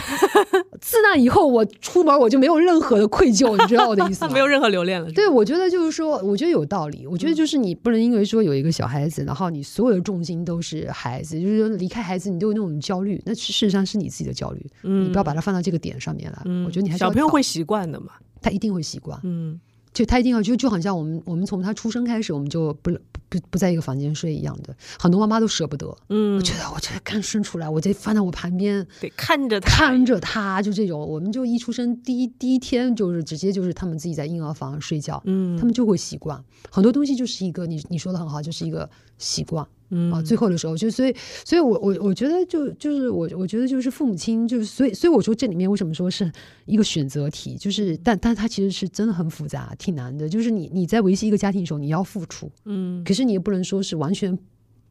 [0.80, 4.32] 自那以后，我出门我就没有任何的愧疚，你知道我的意思 吗？
[4.32, 5.12] 没有任何留恋了。
[5.12, 7.06] 对，我觉得就是说，我觉得有道理。
[7.06, 16.40] 我觉得就是你不能因为说有一个小孩子，然后你所有的重心都是孩子，就是说离开孩子你都有那种焦虑，那事实上是你自己的焦虑，嗯你不要把它放到这个点上面来。
[16.46, 19.60] 嗯我觉得你还是小朋友会，习惯的嘛，他一定会习惯，嗯
[19.96, 22.90] 就他一定要就就好像我们我们从他出生开始，我们就不
[23.30, 25.86] 不不在一个房间睡一样的，很多妈妈都舍不得。
[26.10, 39.66] 嗯我，觉得我这刚生出来，我得放在我旁边，得看着他，看着他，就这种，我们就一出生第一第一天就是直接就是他们自己在婴儿房睡觉，嗯他们就会习惯很多东西，就是一个你你说的很好，就是一个习惯。
[39.90, 40.12] 嗯。
[40.12, 40.22] 啊。
[40.22, 46.30] 最后的时候，就所以所以我我我觉得就就是我我觉得就是父母亲就是所以所以我说这里面为什么说是
[46.64, 50.28] 一个选择题，就是但但它其实是真的很复杂，挺难的。
[50.28, 53.04] 就是你你在维系一个家庭的时候，你要付出，嗯。
[53.04, 54.36] 可是你也不能说是完全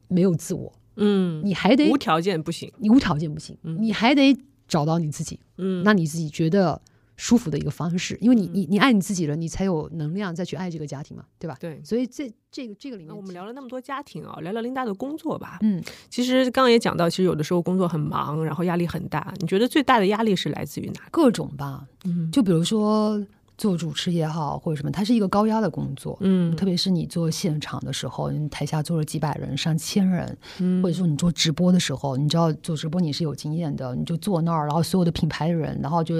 [0.08, 4.36] 没有自我，嗯，你还得无条件不行，你无条件不行，你还得
[4.66, 5.38] 找到你自己。
[5.58, 5.82] 嗯。
[5.84, 6.80] 那你自己觉得
[7.16, 11.56] 舒服的一个方式，因为你你你爱你自己了，你才有能量再去爱这个家庭嘛，对吧？
[11.58, 11.80] 对。
[11.84, 15.58] 所以这这个这个里面，那我们聊了那么多家庭啊，聊聊琳达的工作吧。
[15.62, 19.32] 嗯，其实刚刚也讲到，其实有的时候工作很忙，然后压力很大。
[19.40, 21.00] 你觉得最大的压力是来自于哪？
[21.10, 23.24] 各种吧，嗯，就比如说。
[23.58, 36.16] 做主持也好，或者什么，它是一个高压的工作，嗯，特别是你做现场的时候，你台下坐了几百人、上千人，嗯，或者说你做直播的时候，你知道做直播你是有经验的，你就坐那儿，然后所有的品牌的人，然后就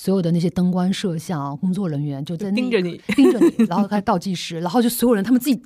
[0.00, 5.62] 所有的那些灯光、摄像 工作人员就在盯着你，盯着你， 然后开始倒计时，然后就所有人他们自己。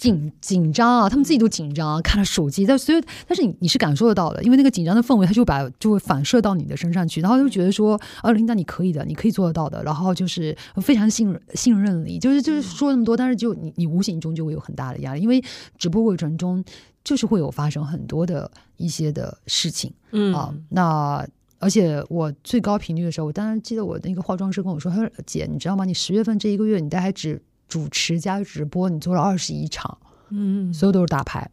[0.00, 15.44] 紧紧张啊，他们自己都紧张，啊看了手机，但所以，但是你你是感受得到的，因为那个紧张的氛围，他就把就会反射到你的身上去，然后就觉得说，啊，琳达你可以的，你可以做得到的，然后就是非常信任信任你，就是就是说那么多，但是就你你无形中就会有很大的压力，因为
[15.76, 16.64] 直播过程中
[17.04, 21.28] 就是会有发生很多的一些的事情，嗯啊，那
[21.60, 25.84] 而且我最高频率的时候，我当然记得我那个化妆师跟我说，他说姐，你知道吗？
[25.84, 27.40] 你十月份这一个月，你大概只。
[27.68, 29.96] 主持加直播，你做了二十一场，
[30.30, 31.48] 嗯，所有都是大牌，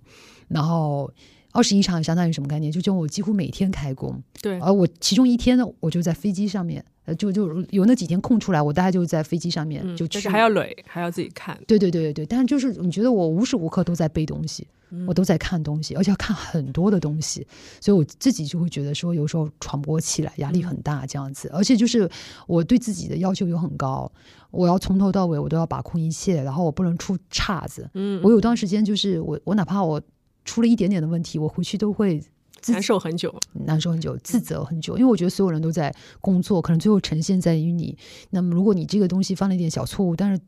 [0.48, 1.14] 然后
[1.52, 2.72] 二十一场相当于什么概念？
[2.72, 14.68] 就就我几乎每天开工，对，而我其中一天呢，我就在飞机上面，呃，就就有那几天空出来，我大概就在飞机上面就去，还要垒，还要自己看，对对对对对，但是就是你觉得我无时无刻都在背东西。
[15.06, 17.46] 我都在看东西，而且要看很多的东西，
[17.82, 21.50] 所以我自己就会觉得说，有时候喘不过气来，压力很大这样子。
[21.54, 22.10] 而且就是
[22.48, 24.10] 我对自己的要求又很高，
[24.50, 27.90] 我要从头到尾我都要把控一切，然后我不能出岔子。
[27.96, 30.02] 嗯，我有段时间就是我我哪怕我
[30.46, 32.24] 出了一点点的问题，我回去都会
[32.74, 33.34] 难受很久，
[33.66, 37.98] 难受很久，自责很久，因为我觉得所有人都在工作，可能最后呈现在于你。
[38.32, 40.42] 那么如果你这个东西犯了一点小错误，但是。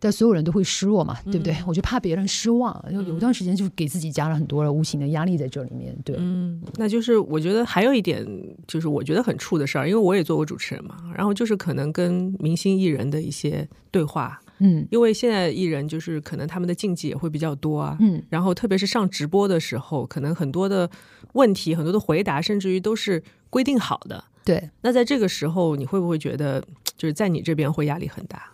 [0.00, 1.56] 但所有人都会失落嘛，对不对？
[1.66, 5.96] 我就怕别人失望，有有段时间就给自己加了很多无形的压力在这里面。
[6.04, 8.26] 对，嗯，那就是我觉得还有一点，
[8.66, 10.96] 就是我觉得很怵的事儿，因为我也做过主持人嘛。
[11.16, 20.90] 然后就是可能跟明星艺人的一些对话，嗯，因为现在艺人就是可能他们的禁忌也会比较多啊，嗯，然后特别是上直播的时候，可能很多的
[21.34, 24.24] 问题、很多的回答，甚至于都是规定好的。
[24.42, 26.64] 对，那在这个时候，你会不会觉得
[26.96, 28.50] 就是在你这边会压力很大？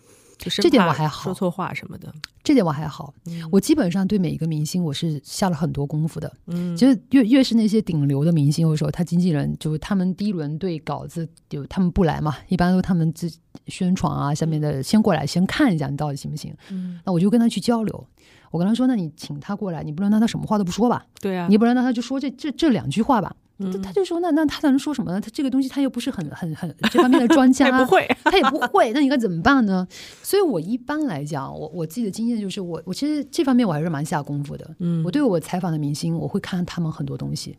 [0.49, 2.11] 这点我还好，说错话什么的，
[2.43, 3.13] 这点我还好。
[3.51, 6.31] 我基本上对每一个明星，我是下了很多功夫的。
[6.47, 13.31] 嗯，其实越越是那些顶流的明星，有时候他经纪人就是他们第一轮对稿子就他们不来嘛，一般都他们自
[13.67, 16.55] 宣传啊，下面的先过来先看一下你到底行不行。
[16.69, 18.07] 嗯，那我就跟他去交流。
[18.49, 21.05] 我跟他说：“那你请他过来，你不能让他什么话都不说吧？
[21.21, 23.33] 对啊，你不能让他就说这这这两句话吧？
[23.71, 25.19] 他他就说那那他能说什么呢？
[25.19, 29.87] 他这个东西他又不是很很很这方面的专家，他也不会，他也不会，那你该怎么办呢？
[30.23, 34.69] 所以我一般来讲，我我自己的经验就是，我我其实这方面我还是蛮下功夫的。
[34.79, 37.57] 嗯，我对我采访的明星，我会看他们很多东西，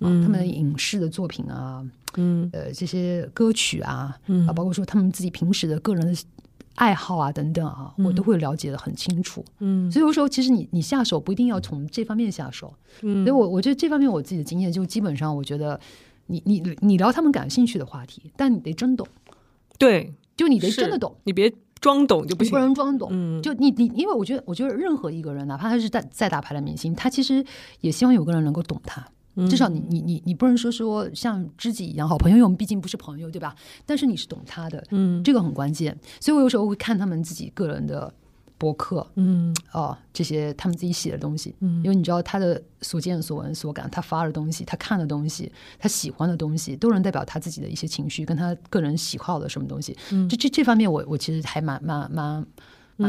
[0.00, 1.84] 啊，他们的影视的作品啊，
[2.16, 6.22] 嗯，呃，这些歌曲啊，嗯啊，包括说他们自己平时的个人的。
[6.76, 9.44] 爱好啊，等等啊，我都会了解的很清楚。
[9.60, 12.74] 嗯，所以有时候其实你你下手不一定要从这方面下手。
[13.02, 15.78] 嗯，所以我我觉得这方面我自己的经验就基本上，我觉得
[16.26, 19.06] 你你你聊他们感兴趣的话题，但你得真懂。
[19.78, 23.08] 对，就你得真的懂，你别装懂就不行，不能装懂。
[23.12, 27.44] 嗯，就你你，因为我觉得我觉得任何一个人，哪怕他是在再大牌的明星，他其实
[27.80, 29.06] 也希望有个人能够懂他。
[29.48, 33.54] 至少你你你你不能说说像知己一样好朋友，因为我们毕竟不是朋友，对吧？
[33.84, 35.98] 但是你是懂他的，嗯，这个很关键。
[36.20, 38.12] 所以我有时候会看他们自己个人的
[38.56, 49.96] 博客，嗯，哦，这些他们自己写的东西，嗯，因为你知道他的所见所闻所感，他发的东西，他看的东西，他喜欢的东西，都能代表他自己的一些情绪，跟他个人喜好的什么东西。
[50.12, 52.14] 嗯，这这这方面我我其实还蛮蛮蛮。
[52.14, 52.46] 蛮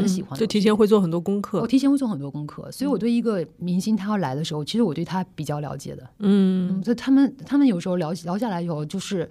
[0.08, 1.62] 喜欢，就提前会做很多功课。
[1.62, 6.10] 我提前会做很多功课，所以我对一个明星他要来的时候，其实我对他比较了解的。
[6.20, 9.30] 嗯，所以他们他们有时候聊聊下来以后，就是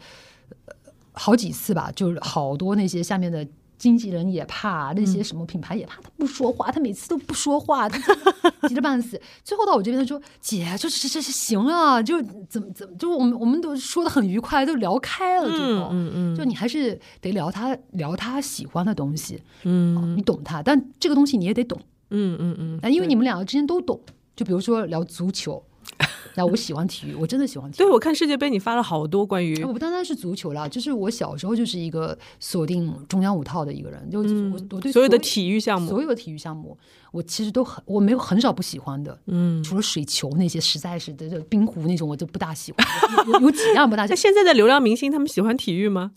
[1.13, 3.47] 好几次吧，就是好多那些下面的。
[3.85, 7.99] 经纪人也怕，那些什么品牌也怕，他不说话，他每次都不说话，他
[8.67, 9.21] 急得半死。
[9.45, 15.51] 最后到我这边，他说：“姐，这这这这行啊，就怎么怎么，就我们我们都说的很愉快，都聊开了。
[15.51, 24.01] 最后，嗯嗯，就你还是得聊他聊他喜欢的东西，嗯，你懂他，但这个东西你也得懂，嗯嗯嗯，啊，因为你们两个之间都懂。
[24.35, 25.63] 就比如说聊足球。”
[26.37, 27.79] 那我喜欢体育，我真的喜欢体育。
[27.79, 29.63] 对，我看世界杯，你发了好多关于……
[29.63, 36.77] 我不单单是足球啦，就是我小时候就是一个锁定中央五套的一个人，就我我对所有的体育项目，所有的体育项目，
[37.13, 39.17] 我其实都很，我没有很少不喜欢的。
[39.27, 42.87] 嗯，除了水球那些，实在是的，这冰壶那种，我就不大喜欢。
[43.29, 44.11] 有有几样不大喜欢。
[44.15, 46.11] 那现在的流量明星，他们喜欢体育吗？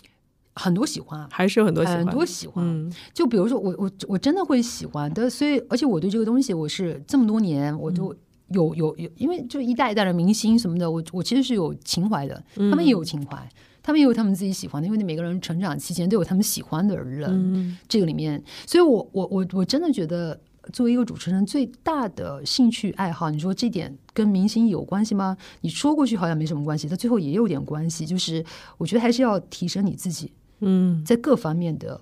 [0.55, 2.91] 很多喜欢，还是有很多喜欢，很多喜欢。
[3.13, 8.15] 就比如说我我我真的会喜欢的，所以而且我对这个东西，我是这么多年我都。
[8.49, 13.47] 有有有，因为就一代一代的明星什么的，我我其实是有情怀的，他们也有情怀，
[13.83, 17.29] 他们也有他们自己喜欢的，因为你每个人成长期间都有他们喜欢的人。
[17.29, 20.39] 嗯这个里面，所以我我我我真的觉得，
[20.73, 25.37] 作为一个主持人，最大的兴趣爱好，你说这点跟明星有关系吗？
[25.61, 28.05] 你说过去好像没什么关系，但最后也有点关系。
[28.05, 28.43] 就是
[28.77, 31.99] 我觉得还是要提升你自己嗯，在各方面的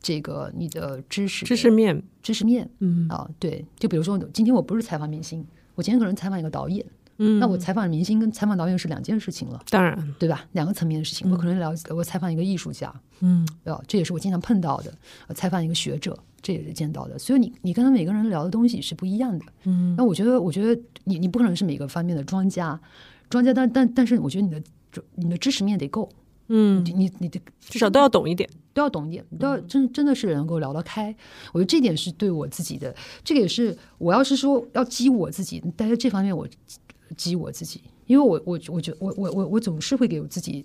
[0.00, 5.44] 这个你的知识知识面，知识面嗯啊，对，就比如说今天我不是采访明星，
[5.76, 6.84] 我今天可能采访一个导演，
[7.18, 9.62] 嗯，那我采访明星跟采访导演是两件事情了。
[9.70, 10.44] 当然，对吧？
[10.52, 13.80] 两个层面的事情，我可能聊我采访一个艺术家，嗯对吧？
[13.86, 14.92] 这也是我经常碰到的。
[15.28, 17.18] 呃采访一个学者，这也是见到的。
[17.18, 19.44] 所以你你跟他每个人聊的东西是不一样的。
[19.64, 22.80] 嗯那我觉得，我觉得你你不可能是每个方面的专家，
[23.28, 24.62] 专家，但但但是我觉得你的
[25.14, 26.08] 你的知识面得够，
[26.48, 28.48] 嗯，你你你的至少都要懂一点。
[28.76, 31.08] 都要懂一点，都要真真的是能够聊得开。
[31.54, 32.94] 我觉得这点是对我自己的，
[33.24, 36.46] 这个也是我要是说要激我自己，但是这方面我
[37.16, 40.62] 激我自己，因为我我我觉我我我我总是会给我自己，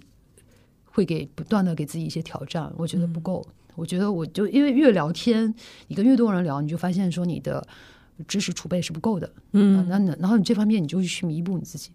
[0.84, 3.42] 会给不断的给自己一些挑战，我觉得不够。
[3.76, 5.56] 我觉得我就因为越聊天，
[5.88, 7.66] 你跟越多人聊，你就发现说你的
[8.28, 11.92] 知识储备是不够的，嗯，那那然后你这方面你就去弥补你自己。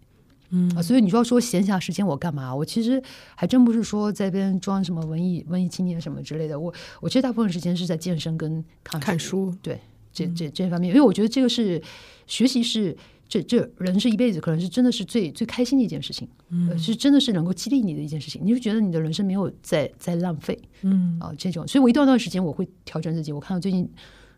[0.49, 0.71] 嗯。
[0.75, 2.53] 啊，所以你说说闲暇时间我干嘛？
[2.53, 3.01] 我其实
[3.35, 6.59] 还真不是说在边装什么文艺文艺青年什么之类的。
[6.59, 9.79] 我我其实大部分时间是在健身跟看看书，对，
[10.11, 11.81] 这这这方面，因为我觉得这个是
[12.25, 12.95] 学习是
[13.27, 21.17] 这这人是一辈子可能是真的是最最开心的一件事情，嗯，是真的是能够激励你的一件事情，你就觉得你的人生没有在在浪费，嗯。
[21.19, 23.89] 啊，这种，所以我一段段时间我会调整自己，我看到最近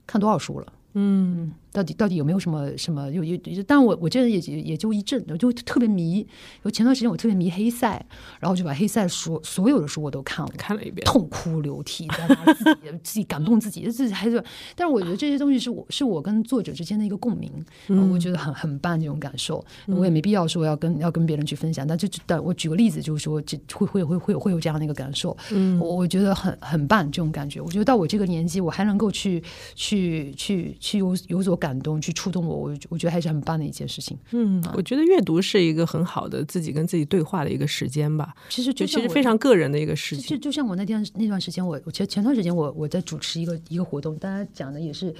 [0.08, 0.74] 看多少书了。
[0.96, 3.38] 嗯到底到底有没有什么什么有有？
[3.68, 6.26] 但我我这人也也也就一阵，我就特别迷。
[6.64, 8.04] 有前段时间我特别迷黑塞，
[8.40, 14.44] 然后就把黑塞所所有的书我都看了，看了一遍，痛哭流涕，在那自己 自己感动自己，自己还是。
[14.76, 17.52] 但是我觉得这些东西是我是我跟作者之间的一个共鸣，
[17.88, 19.64] 呃我觉得很很棒这种感受。
[19.88, 25.36] 我也没必要说要跟要跟别人去分享，但就但我举个例子，就是说这会会会会会有这样的一个感受。
[25.52, 27.62] 嗯，我我觉得很很棒这种感觉。
[27.62, 29.44] 我觉得到我这个年纪，我还能够去
[29.76, 34.18] 去去去有有所感动，去触动我，我我觉得还是很棒的一件事情。
[34.32, 40.30] 嗯，我觉得阅读是一个很好的自己跟自己对话的一个时间吧，其实就其实非常个人的一个事就情。
[40.38, 45.14] 就就像我那天那段时间我，我前前段时间我我在主持一个一个活动，大家讲的也是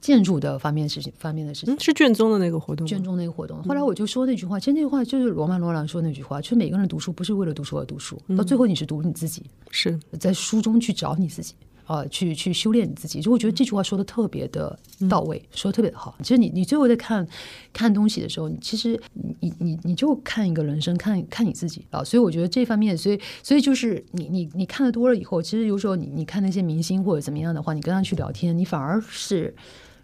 [0.00, 1.74] 建筑的方面事情方面的事情。
[1.74, 11.54] 嗯，是卷宗的那个活动，卷宗那个活动，后来我就说那句话，其实那句话就是罗曼·罗兰说那句话，就是每个人读书不是为了读书而读书，到最后你是读你自己，是在书中去找你自己。
[11.86, 14.76] 啊、去去修炼你自己，就我觉得这句话说的特别的
[15.08, 16.16] 到位，说的特别的好。
[16.20, 17.26] 其实你你最后在看
[17.72, 22.02] 看东西的时候，你其实你你你你就看一个人生，看看你自己啊。
[22.02, 29.54] 所以我觉得这方面，所以所以就是你你你看的多了以后，其实有时候你你看那些明星或者怎么样的话，你跟他去聊天，你反而是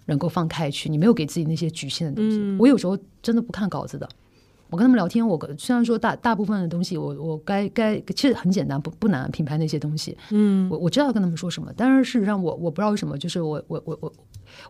[0.06, 2.56] 能够放开去，你没有给自己那些局限的东西。
[2.60, 4.08] 我有时候真的不看稿子的。
[4.72, 14.12] 我跟他们聊天，我虽然说大大部分的东西我我该该其实很简单，不不难，品牌那些东西，嗯，我我知道跟他们说什么，但是事实上我我不知道为什么，就是我我我我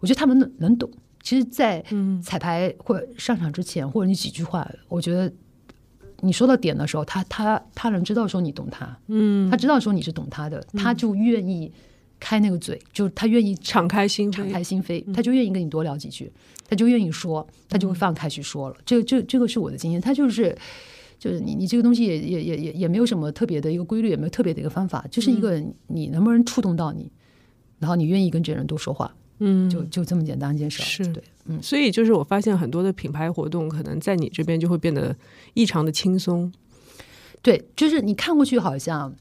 [0.01, 0.91] 我觉得他们能能懂。
[1.23, 1.81] 其实，在
[2.21, 5.33] 彩排或者上场之前，或者你几句话，我觉得
[6.19, 11.73] 你说到点的时候，他他他能知道说你懂他，嗯，他知道说你是懂他的，他就愿意
[12.23, 16.31] 开那个嘴，就他愿意敞开心敞扉，开心扉，他就愿意跟你多聊几句，
[16.69, 18.77] 他就愿意说，他就会放开去说了。
[18.87, 20.57] 这个这这个是我的经验，他就是
[21.19, 27.11] 就是你你这个东西也也也也也没有什么特别的一个规律，也没有特别的一个方法，就是一个你能不能触动到你，
[27.81, 30.85] 然后你愿意跟这人多说话，嗯，就就这么简单一件事儿。
[30.85, 35.17] 是对，嗯，所以就是我发现很多的品牌活动，可能在你这边就会变得
[35.55, 36.53] 异常的轻松。
[37.43, 39.13] 对，就是你看过去好像。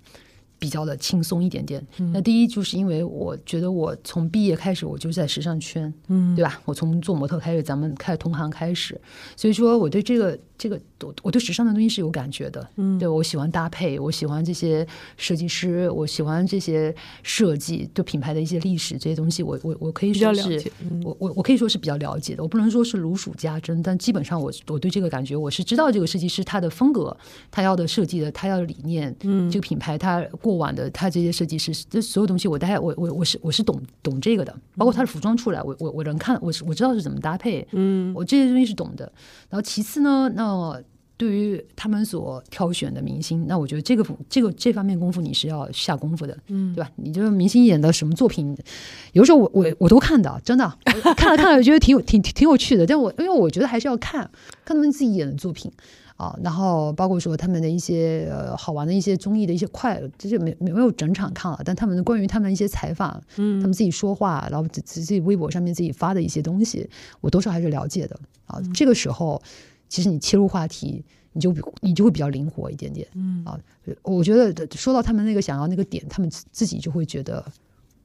[0.62, 1.84] 比较的轻松一点点。
[2.14, 6.62] 那第一就是因为我觉得我从毕业开始我就在时尚圈，嗯，对吧？
[6.66, 9.02] 我从做模特开始，咱们开同行开始，
[9.36, 14.88] 所以说我对这个这个我我对时尚的东西是有感觉的，嗯，对我喜欢搭配，我喜欢这些
[15.18, 16.94] 设计师，我喜欢这些
[17.24, 20.72] 设计对品牌的一些历史这些东西，我我我可以说是
[21.04, 27.18] 我我我可以说是比较了解的，我不能说是如数家珍，但基本上我我对这个感觉，我是知道这个设计师他的风格，
[27.50, 39.12] 他要的设计的，他要的理念，嗯，这个品牌他过往的他这些设计师，这所有东西我大概我我我是我是懂懂这个的，包括他的服装出来，我我我能看，我是我知道是怎么搭配，嗯，我这些东西是懂的。
[39.50, 40.51] 然后其次呢，那
[41.18, 46.90] 对于他们所挑选的明星，那我觉得这个这个这方面功夫你是要下功夫的，嗯，对吧？
[46.96, 48.58] 你就是明星演的什么作品，
[49.14, 50.76] 有时候我我我都看的，真的
[51.16, 52.88] 看了看了，觉得挺有挺挺挺有趣的。
[52.88, 54.22] 但我因为我觉得还是要看
[54.66, 55.72] 看他们自己演的作品
[56.18, 66.90] 啊，然后包括说他们的一些呃好玩的一些综艺的一些快，这就没没有整场看了，但他们的关于他们的一些采访，嗯，他们自己说话，然后自自己微博上面自己发的一些东西，
[67.20, 68.60] 我多少还是了解的啊。
[68.74, 69.40] 这个时候。
[69.92, 73.06] 其实你切入话题，你就比你就会比较灵活一点点。
[73.14, 73.60] 嗯啊，
[74.04, 77.46] 我觉得说到他们那个想要那个点，他们自自己就会觉得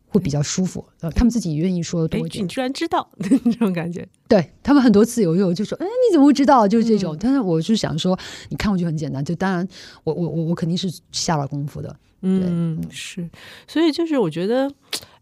[0.08, 2.48] 会比较舒服，呃，他们自己愿意说多哎一，点你。
[2.48, 6.66] 居然知道 这种感觉，对他们很多次有有就说，哎，你怎么会知道？
[6.66, 7.16] 就是这种。
[7.20, 8.18] 但是我就想说，
[8.48, 9.66] 你看过去很简单，就当然
[10.02, 11.96] 我我我我肯定是下了功夫的。
[12.22, 13.28] 嗯，是，
[13.68, 14.68] 所以就是我觉得，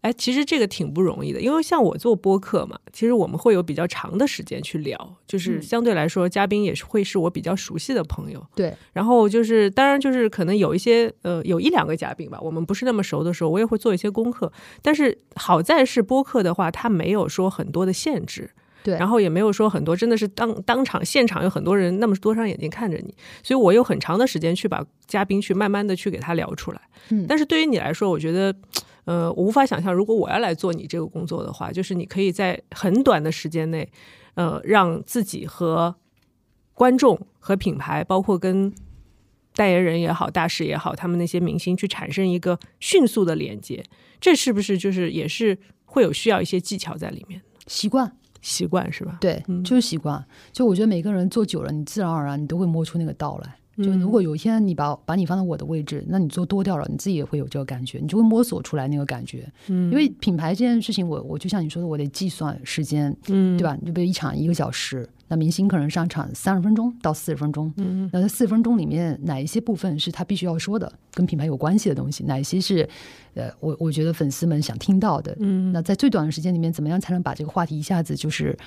[0.05, 14.53] 哎，其实这个挺不容易的，因为像我做播客嘛，其实我们会有比较长的时间去聊，就是相对来说，嘉宾也是会是我比较熟悉的朋友，对，然后就是，当然就是可能有一些呃，有一两个嘉宾吧，我们不是那么熟的时候，我也会做一些功课。
[14.83, 18.47] 但是好在是播客的话，它没有说很多的限制，
[18.83, 26.79] 对然后也没有说很多真的是当当场现场有很多人那么多双眼睛看着你，所以我有很长的时间去把嘉宾去慢慢的去给他聊出来。
[27.09, 28.55] 嗯但是对于你来说，我觉得。
[29.05, 33.89] 呃，我无法想象，如果我要来做你这个工作的话，就是你可以在很短的时间内，
[34.33, 35.95] 呃，让自己和
[36.73, 38.73] 观众和品牌，包括跟
[39.55, 43.83] 代言人也好、大使也好，他们那些明星去产生一个迅速的连接，
[44.19, 47.41] 这是不是就是也是会有需要一些技巧在里面？
[47.67, 49.17] 习惯，习惯是吧？
[49.21, 50.25] 对，就是习惯。
[50.51, 53.55] 就我觉得每个人做久了，你自然而然你都会摸出那个道来。
[53.77, 59.51] 就如果有一天你把把你放到我的位置，那你做多掉了，你自己也会有这个感觉，你就会摸索出来那个感觉。
[59.67, 63.77] 嗯，因为品牌这件事情，我我就像你说的，我得计算时间，嗯对吧？
[63.81, 72.87] 你就比如一场一个小时，那明星可能上场三十分钟到四十分钟，嗯，那这四十分钟里面哪一些部分是他必须要说的，跟品牌有关系的东西，哪一些是
[73.33, 78.57] 呃，我我觉得粉丝们想听到的，嗯，那在最短的时间里面，怎么样才能把这个话题一下子就是。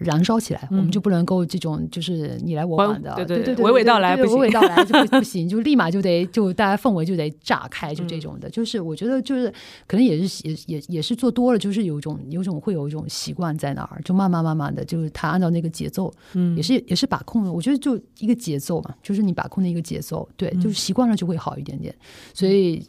[0.00, 8.48] 燃烧起来，我们就不能够这种就是你来我往的，对对对娓娓道来不行娓娓道来就不不行，就立马就得就大家氛围就得炸开，就这嗯种的。
[8.50, 9.52] 就是我觉得就是
[9.86, 17.52] 可能也是也也也是做多了，就是有一种有一种会有一种习惯在那儿，就慢慢慢慢的，就是他按照那个节奏，嗯，也是也是把控的。
[17.52, 21.94] 我觉得就一个节奏嘛，就是你把控的一个节奏，对，嗯就是习惯了就会好一点点，
[22.32, 22.82] 所以。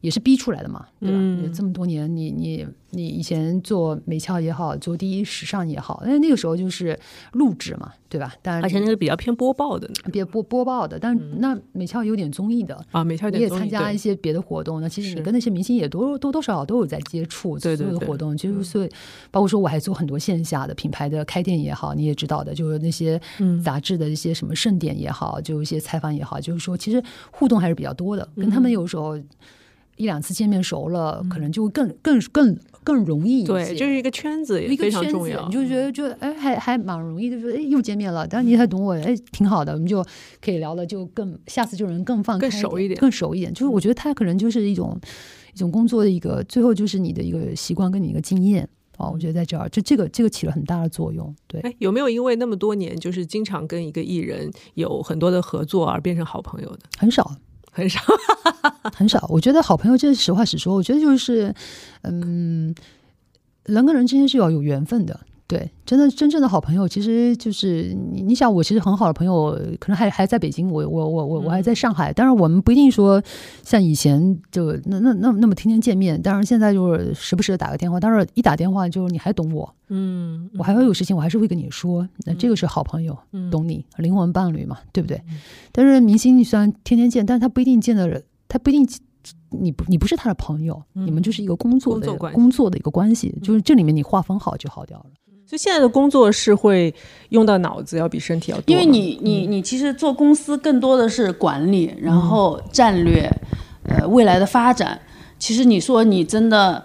[0.00, 1.16] 也是逼出来的嘛，对吧？
[1.18, 6.98] 嗯这么多年，你你你以前做美俏也好，做第一时尚也好，因为那个时候就是
[7.32, 8.34] 录制嘛，对吧？
[8.40, 9.94] 但而且那个比较偏播报的呢。
[10.12, 18.88] 别播播报的，但那美俏有点综艺的，啊，美俏你也参加一些别的活动，那其实你跟那些明星也多多多少少都有在接触，所有的活动，就是所以
[19.30, 23.62] 包括说我还做很多线下的品牌的开店也好，你也知道的，就是那些嗯。
[23.62, 29.18] 杂志的一些什么盛典也好，就一些采访也好，就是说其实互动还是比较多的，跟嗯他们有时候
[29.98, 33.52] 一两次见面熟了，可能就会更更更更容易一些。
[33.52, 40.02] 对，就是一个圈子也非常重要，你就觉得就哎还还蛮容易的，就哎又见面了，但是你还懂我，哎挺好的，我们就
[40.40, 43.52] 可以聊的就更下次就能更放开更熟一点更熟一点。
[43.52, 44.98] 就是我觉得他可能就是一种
[45.52, 51.34] 一种工作的一个最后就是你的一个习惯跟你一个经验哦，我觉得在这儿就这个这个起了很大的作用。
[51.46, 56.80] 对，哎，有没有因为那么多年就是经常跟一个艺人有很多的合作而变成好朋友的？
[56.96, 57.36] 很少
[57.70, 58.00] 很少，
[58.96, 59.26] 很少。
[59.28, 61.54] 我觉得好朋友，这实话实说，我觉得就是
[62.02, 62.74] 嗯，
[63.64, 65.20] 人跟人之间是要有缘分的。
[65.48, 68.28] 对，真的真正的好朋友，其实就是你。
[68.28, 72.12] 你想，我其实很好的朋友，可能还还在北京，我我我我我还在上海。
[72.12, 73.22] 当然，我们不一定说
[73.62, 76.20] 像以前就那那那那么天天见面。
[76.20, 77.98] 当然，现在就是时不时的打个电话。
[77.98, 82.06] 当然，一打电话就是你还懂我，嗯，我还会有事情，我还是会跟你说。
[82.26, 83.16] 那这个是好朋友，
[83.50, 85.18] 懂你，灵魂伴侣嘛，对不对？
[85.72, 88.86] 但是明星你虽然天天见，但是他不一定见的人，他不一定。
[89.50, 95.06] 你不，你不是他的朋友，你们就是一个工作的工作的一个关系，就是这里面你划分好就好掉了。
[95.48, 96.94] 所以现在的工作是会
[97.30, 103.26] 用到脑子，要比身体要多，因为你你你其实做公司更多的是管理，然后战略，
[103.84, 105.00] 呃，未来的发展。
[105.38, 106.84] 其实你说你真的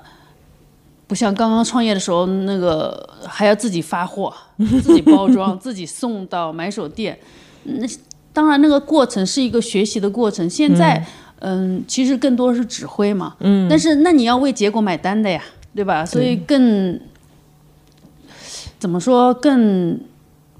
[1.07, 4.33] 不像刚刚创业的时候，那个还要自己发货、
[4.81, 7.19] 自己包装、 自己送到买手店。
[7.63, 7.85] 那
[8.31, 10.49] 当然，那个过程是一个学习的过程。
[10.49, 11.05] 现在，
[11.39, 13.35] 嗯，其实更多是指挥嘛。
[13.41, 13.67] 嗯。
[13.69, 15.43] 但是，那你要为结果买单的呀，
[15.75, 16.05] 对吧？
[16.05, 16.97] 所以更
[18.83, 19.97] 怎么说更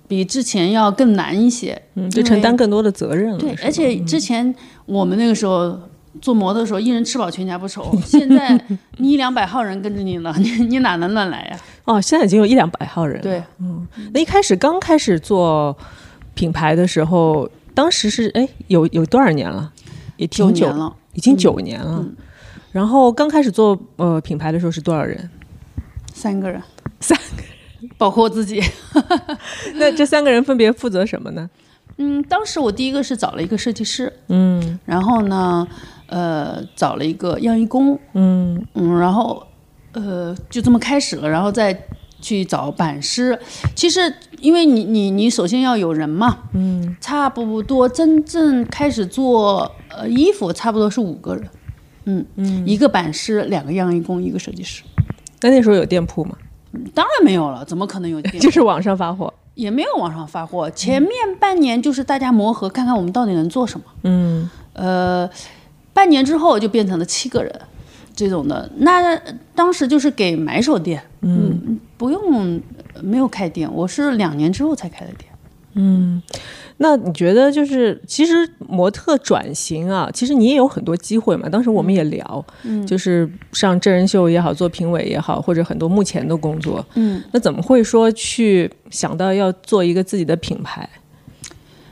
[0.07, 1.79] 比之前要更难一些。
[1.95, 3.37] 嗯，就承担更多的责任了。
[3.37, 4.55] 对，而且之前
[4.85, 5.77] 我们那个时候
[6.21, 7.93] 做模特的时候，一人吃饱全家不愁。
[8.05, 8.57] 现在
[8.95, 11.59] 你一两百号人跟着你了， 你你哪能乱来呀？
[11.83, 15.77] 哦，现在已经有一两百号人。，对，嗯那一开始刚开始做
[16.33, 19.69] 品牌的时候，当时是哎有有多少年了？
[20.15, 22.05] 也九挺久年，了，已经九年了。
[22.71, 25.29] 然后刚开始做呃品牌的时候是多少人？
[26.13, 26.61] 三个人，
[27.01, 27.52] 三个人，
[27.97, 28.61] 包括我自己。
[29.75, 31.49] 那这三个人分别负责什么呢？
[31.97, 35.67] 嗯，当时我第一个是找了一个设计师，嗯然后呢，
[36.07, 39.45] 呃，找了一个样衣工，嗯嗯，然后
[39.91, 41.85] 呃，就这么开始了，然后再
[42.19, 43.37] 去找版师。
[43.75, 51.47] 其实，因为你你你首先要有人嘛，嗯，差不多真正开始做呃衣服，差不多是五个人，
[52.05, 54.81] 嗯嗯，一个版师，两个样衣工，一个设计师。
[55.41, 56.35] 那那时候有店铺吗？
[56.93, 58.37] 当然没有了，怎么可能有店？
[58.41, 59.33] 就是网上发货。
[59.55, 63.85] 也没有网上发货，前面半年就是大家磨合，看看我们到底能做什么。
[64.01, 65.29] 嗯，呃，
[65.93, 67.61] 半年之后就变成了七个人，
[68.15, 68.67] 这种的。
[68.77, 69.15] 那
[69.53, 72.59] 当时就是给买手店，嗯，不用
[73.01, 75.31] 没有开店，我是两年之后才开的店。
[75.73, 76.21] 嗯。
[76.77, 78.33] 那你觉得就是其实
[78.67, 81.47] 模特转型啊，其实你也有很多机会嘛。
[81.47, 90.89] 当时我们也聊，嗯，就是上真人秀也好，做评委也好，或者很多目前的工作，嗯，那怎么会说去想到要做一个自己的品牌？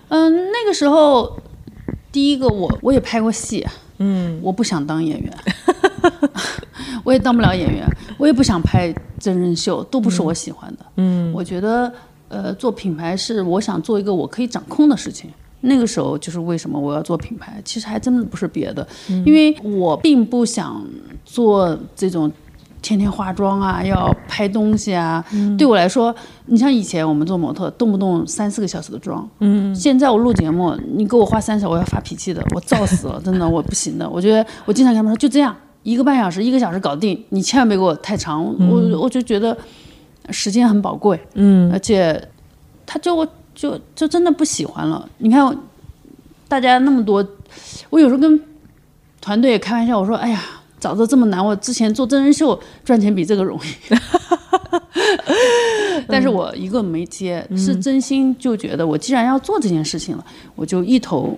[0.09, 1.39] 嗯，那个时候
[2.11, 3.65] 第一个我我也拍过戏，
[3.99, 5.32] 嗯，我不想当演员，
[7.03, 11.93] 我也当不了演员，我也不想拍真人秀，都不是我喜欢的，嗯，我觉得。
[12.32, 15.29] 呃，做品牌是我想做一个我可以掌控的事情。
[15.63, 18.88] 那个时候就是为什么我要做品牌，其实还真的不是别的，
[19.25, 20.84] 因为我并不想
[21.23, 22.32] 做这种
[22.82, 25.23] 天天化妆啊，要拍东西啊。
[25.59, 26.15] 对我来说，
[26.47, 29.29] 你像以前我们做模特，动不动三四个小时的妆。
[29.38, 29.75] 嗯。
[29.75, 34.09] 现在我录节目，你给我花三小时，我要发脾气的，我燥死了，真的我不行的。
[34.09, 38.43] 我觉得我经常跟他们说，就这样，一个半小时、一个小时搞定，你千万别给我太长。
[38.43, 39.55] 我我就觉得。
[40.30, 42.30] 时间很宝贵，嗯，而且
[42.86, 45.09] 他就就就真的不喜欢了。
[45.17, 45.57] 你看，
[46.47, 47.26] 大家那么多，
[47.89, 48.39] 我有时候跟
[49.19, 50.41] 团队也开玩笑，我说：“哎呀，
[50.80, 53.95] 早知道这么难，我之前做真人秀赚钱比这个容易。
[56.07, 61.38] ”但是我一个没接，是真心就觉得我既然要做这件事情了，我就一头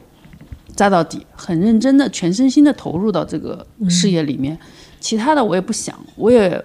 [0.75, 4.57] 扎到底，很认真的、全身心的投入到这个事业里面。
[4.99, 6.63] 其他的我也不想，我也。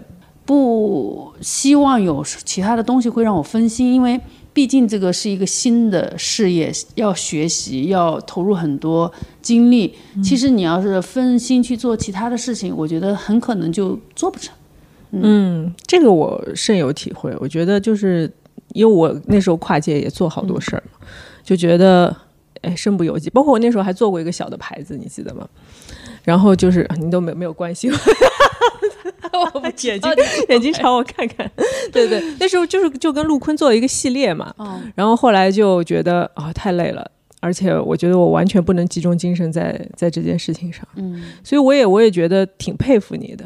[0.48, 4.18] 不希望有其他的东西会让我分心，因为
[4.54, 9.94] 毕竟这个是一个新的事业，要学习，要投入很多精力。
[10.24, 14.54] 其实你要是分心去做其他的事情，我觉得很可能就做不成。
[15.10, 17.36] 嗯，这个我深有体会。
[17.40, 18.32] 我觉得就是
[18.72, 21.06] 因为我那时候跨界也做好多事儿嘛，
[21.44, 22.16] 就觉得
[22.62, 23.28] 哎身不由己。
[23.28, 25.46] 包括我那时候还做过一个小的牌子，你记得吗？
[26.24, 27.90] 然后就是你都没没有关系。
[29.82, 30.10] 眼睛
[30.48, 31.50] 眼睛朝我看看，
[31.92, 34.54] 对对，那时候就是就跟陆坤做了一个系列嘛，
[34.94, 37.10] 然后后来就觉得啊太累了，
[37.40, 43.44] 而且我觉得我完全不能集中精神在在这件事情上，嗯，所以我也我也觉得挺佩服你的，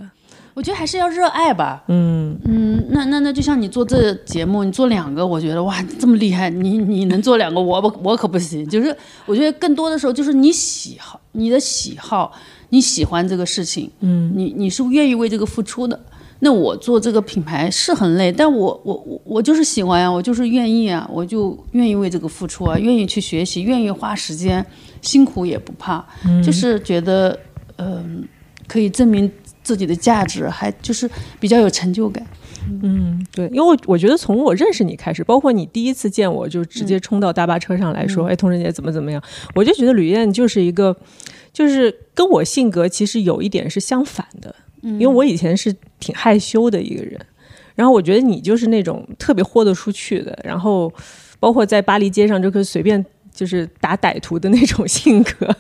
[0.54, 8.94] 我觉得还是要热爱吧，嗯嗯，那那那就像你做这节目，你做两个，我觉得哇这么厉害，你你能做两个，我我我可不行，就是
[9.26, 12.32] 我觉得更多的时候就是你喜好你的喜好。
[12.72, 15.98] 你喜欢这个事情，嗯，你你是愿意为这个付出的。
[16.40, 24.64] 那我做这个品牌是很累，但我我我我就是喜欢呀，我就是愿意啊，我就愿意为这个付出啊，愿意去学习，愿意花时间，
[25.02, 26.04] 辛苦也不怕，
[26.42, 27.38] 就是觉得
[27.76, 28.26] 嗯
[28.66, 29.30] 可以证明
[29.62, 31.08] 自己的价值，还就是
[31.38, 32.26] 比较有成就感。
[32.82, 39.22] 嗯，对，因为我我觉得从我认识你开始，包括你第一次见我就直接冲到大巴车上来说，哎，童晨姐怎么怎么样，
[39.54, 40.96] 我就觉得吕燕就是一个。
[41.52, 47.20] 就是跟我性格其实有一点是相反的，因为我以前是挺害羞的一个人，
[47.74, 50.90] 然后我觉得你就是那种特别豁得出去的，然后
[51.38, 53.04] 包括在巴黎街上就可以随便
[53.34, 55.54] 就是打歹徒的那种性格。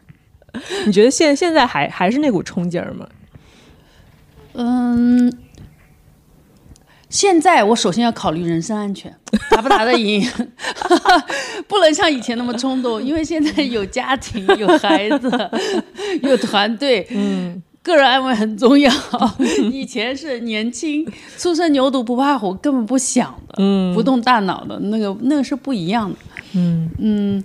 [0.84, 3.08] 你觉得现现在还还是那股冲劲儿吗？
[4.52, 5.32] 嗯。
[7.12, 9.14] 现在我首先要考虑人身安全，
[9.50, 10.26] 打不打得赢，
[11.68, 15.50] 不能像以前那么冲动，因为现在有家庭、有孩子、
[16.24, 18.90] 有团队，嗯，个人安危很重要。
[19.70, 21.06] 以前是年轻，
[21.36, 26.16] 初生牛犊不怕虎，根本不想的，嗯，不动大脑的那个，那个是不一样的，
[26.54, 27.44] 嗯嗯。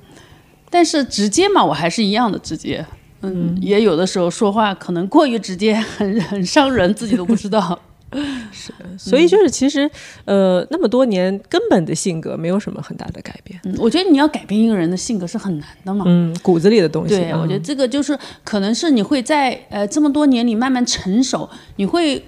[0.70, 2.86] 但是直接嘛，我还是一样的直接，
[3.22, 7.78] 嗯，也有的时候说话可能过于直接，很很伤人，自己都不知道。
[8.52, 9.90] 是，所以就是其实，
[10.26, 13.60] 呃，那么多年根本的性格没有什么很大的改变。
[13.66, 16.06] 嗯，我觉得你要改变一个人的性格是很难的嘛。
[16.08, 17.16] 嗯，骨子里的东西。
[17.16, 22.24] 对，我觉得这个就是可能是你会在呃这么多年里慢慢成熟，你会。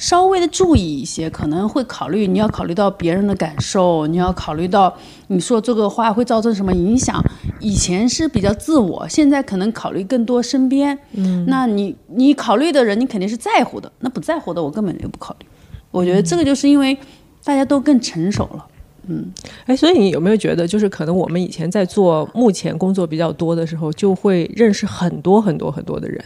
[0.00, 4.92] 稍微的注意一些，可能会考虑你要考虑到别人的感受，你要考虑到
[5.26, 7.22] 你说这个话会造成什么影响。
[7.60, 10.98] 以前是比较自我，现在可能考虑更多身边。
[11.12, 13.92] 嗯，那你你考虑的人，你肯定是在乎的。
[13.98, 15.46] 那不在乎的，我根本就不考虑。
[15.90, 16.96] 我觉得这个就是因为
[17.44, 18.66] 大家都更成熟了。
[19.06, 19.30] 嗯，
[19.66, 26.24] 哎，所以你有没有觉得，就是可能我们以前在做目前工作比较多的时候，就会认识很多很多很多的人。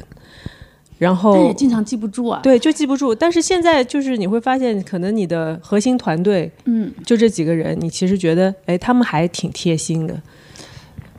[1.05, 2.41] 然但也经常记不住啊。
[2.43, 3.15] 对就记不住。
[3.15, 10.21] 但是现在就是你会发现，可能你的核心团队，嗯，就这几个人，你其实觉得，哎，他们还挺贴心的。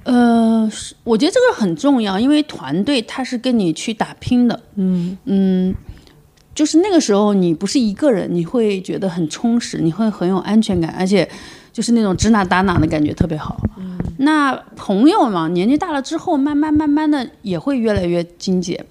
[0.04, 4.60] 呃，是我觉得这个很重要，因为团队他是跟你去打拼的。
[4.76, 5.74] 嗯嗯，
[6.54, 11.28] 就是那个时候你不是一个人，你会觉得很充实，你会很有安全感，而且
[11.74, 13.60] 就是那种指哪打哪的感觉特别好。
[13.78, 18.86] 嗯，那朋友嘛，年纪大了之后，慢慢慢慢的也会越来越精简。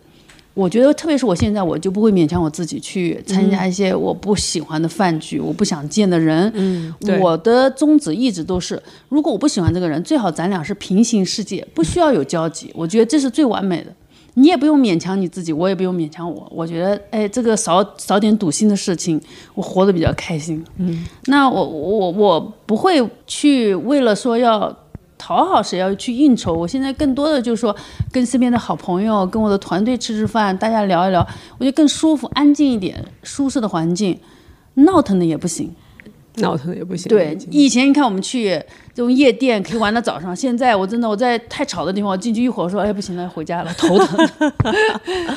[0.54, 6.50] 我觉得，特别是我现在，我就不会勉强我自己去参加一些我不喜欢的饭局，我不想见的人。
[6.54, 12.70] 嗯，我的宗旨一直都是，如果我不喜欢这个人，最好咱俩是平行世界，不需要有交集。
[12.72, 13.92] 我觉得这是最完美的。
[14.36, 16.44] 你也不用勉强你自己，我也不用勉强我。
[16.52, 19.20] 我觉得，哎，这个少少点堵心的事情，
[19.54, 20.64] 我活得比较开心。
[20.78, 24.76] 嗯，那我我我不会去为了说要
[25.24, 26.52] 讨好谁要去应酬。
[26.52, 27.74] 我现在更多的就是说，
[28.12, 34.20] 跟身边的好朋友，跟我的团队吃吃饭，大家聊一聊，我觉得更舒服、安静一点，舒适的环境。
[34.74, 35.74] 闹腾的也不行，
[36.34, 37.08] 闹腾的也不行。
[37.08, 38.50] 对，以前你看我们去
[38.92, 44.28] 这种夜店可以玩到早上，现在我真的我在太吵的地方，我进去一会儿说，哎不行了，回家了， 头疼，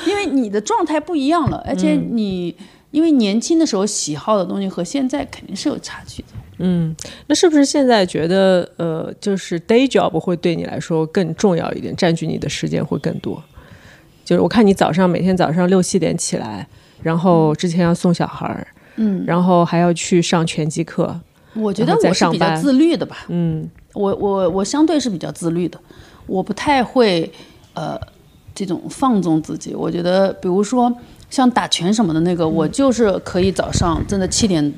[0.05, 2.53] 因为你的状态不一样了，而且你、
[2.91, 6.29] 因为年轻的时候喜好的东西和现在肯定是有差距的。
[7.27, 13.43] 那是不是现在觉得，呃，就是 day job 会对你来说更重要一点，占据你的时间会更多？
[14.25, 16.67] 就是我看你早上每天早上六七点起来，
[17.01, 21.19] 然后之前要送小孩儿，嗯，然后还要去上拳击课，
[21.53, 23.69] 我觉得我是比较自律的吧，嗯。
[23.93, 25.79] 我我我相对是比较自律的，
[26.27, 27.31] 我不太会
[27.73, 27.99] 呃
[28.53, 29.73] 这种放纵自己。
[29.73, 30.95] 我觉得，比如说
[31.31, 34.71] 像打拳什么的那个，我就是可以早上真的七点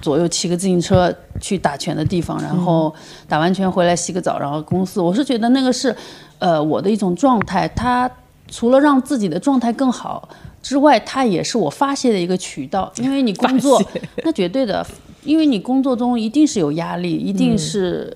[0.00, 2.94] 左右骑个自行车去打拳的地方，然后
[3.28, 5.00] 打完拳回来洗个澡，然后公司。
[5.00, 5.94] 我是觉得那个是
[6.38, 8.10] 呃我的一种状态，它
[8.48, 10.28] 除了让自己的状态更好。
[10.60, 13.80] 之外，它也是我发泄的一个渠道，因为你工作，
[14.24, 14.84] 那绝对的，
[15.22, 18.14] 因为你工作中一定是有压力，一定是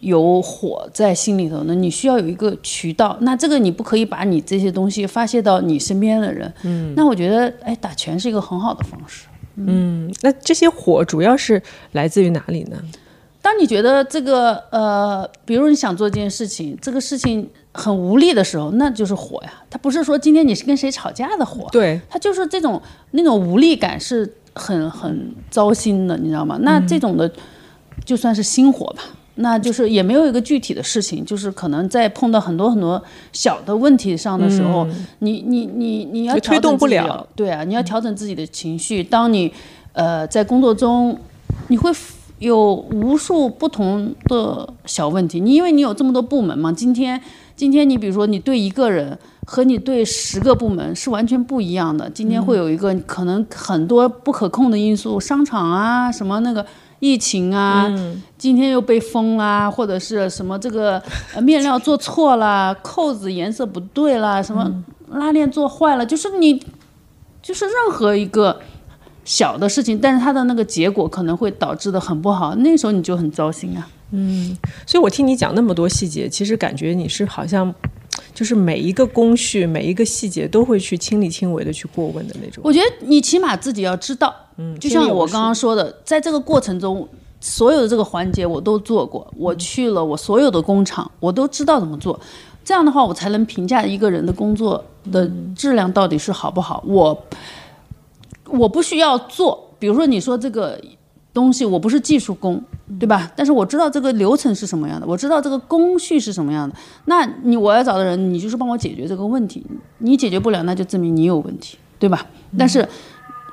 [0.00, 3.16] 有火在心里头的，你需要有一个渠道。
[3.20, 6.52] 那这个你不可以把你这些东西发泄到你身边的人。
[6.62, 9.26] 嗯，那我觉得，哎，打拳是一个很好的方式。
[10.22, 12.82] 那这些火主要是来自于哪里呢？
[13.40, 19.52] 当你觉得这个呃，比如你想做这件事情，这个事情很无力的时候，那就是火呀。
[19.68, 22.80] 它不是说今天你是跟谁吵架的火，对，它就是这种
[23.10, 26.56] 那种无力感是很很糟心的，你知道吗？
[26.62, 27.28] 那这种的
[28.04, 29.02] 就算是心火吧，
[29.36, 33.02] 那就是也没有一个具体的事情，就是可能在碰到很多很多
[33.32, 34.86] 小的问题上的时候，
[35.20, 39.02] 你你你你要就推动不了对啊，你要调整自己的情绪。
[39.02, 39.50] 当你
[39.94, 41.18] 呃在工作中，
[41.68, 41.90] 你会
[42.40, 47.18] 有无数不同的小问题，你因为你有这么多部门嘛，今天
[47.56, 56.66] 今天你比如说你对一个人和你对十个部门是完全不一样的，今天会有一个可能很多不可控的因素，商场啊什么那个。
[57.02, 57.92] 疫情啊，
[58.38, 61.02] 今天又被封啦，或者是什么这个
[61.34, 64.72] 呃面料做错了， 扣子颜色不对啦，什么
[65.10, 66.64] 拉链做坏了，就是你
[67.42, 68.60] 就是任何一个
[69.24, 73.88] 小的事情，但是它的那个结果可能会导致的很不好，那时候你就很糟心啊。
[74.86, 77.74] 所以我听你讲那么多细节，其实感觉你是好像
[78.34, 82.62] 就是每一个工序、每一个细节都会去亲力亲为的去过问的那种。
[82.64, 87.08] 我觉得你起码自己要知道，嗯，就像我刚刚说的，在这个过程中，
[87.40, 92.18] 所有的这个环节我都做过，我去了我所有的工厂，我都知道怎么做。
[92.64, 96.82] 这样的话，我才能评价一个人的工作的质量到底是好不好。
[96.86, 97.24] 我
[98.46, 100.80] 我不需要做，比如说你说这个
[101.34, 102.62] 东西，我不是技术工，
[103.00, 103.30] 对吧？
[103.34, 106.76] 但是我知道这个流程是什么样的，我知道这个工序是什么样的。
[107.06, 109.64] 那你我要找的人，你就是帮我解决这个问题。
[109.98, 112.26] 你解决不了，那就证明你有问题，对吧？
[112.58, 112.86] 但是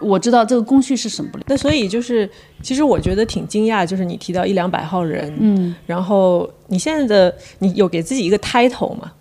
[0.02, 1.44] 我知道这个工序是什么不了。
[1.48, 2.30] 那所以就是，
[2.62, 9.12] 其实我觉得挺惊讶，就是你提到一两百号人，嗯，然后你现在的你有给自己一个 title 吗？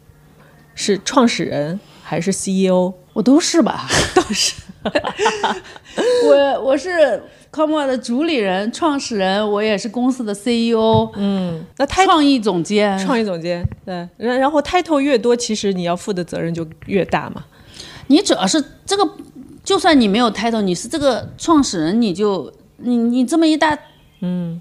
[0.74, 2.92] 是创始人还是 E CEO？
[3.12, 4.54] 我都是吧， 都是。
[6.26, 7.20] 我我是
[7.53, 12.99] Commo 的主理人、创始人，我也是公司的 CEO，嗯，那创意总监。
[12.99, 17.44] 创意总监，对，然然后 title 越多，其实你要负的责任就越大嘛。
[18.07, 19.09] 你主要是这个，
[19.64, 23.78] 就算你没有 title，你是这个创始人，你就你你这么一大
[24.20, 24.61] 嗯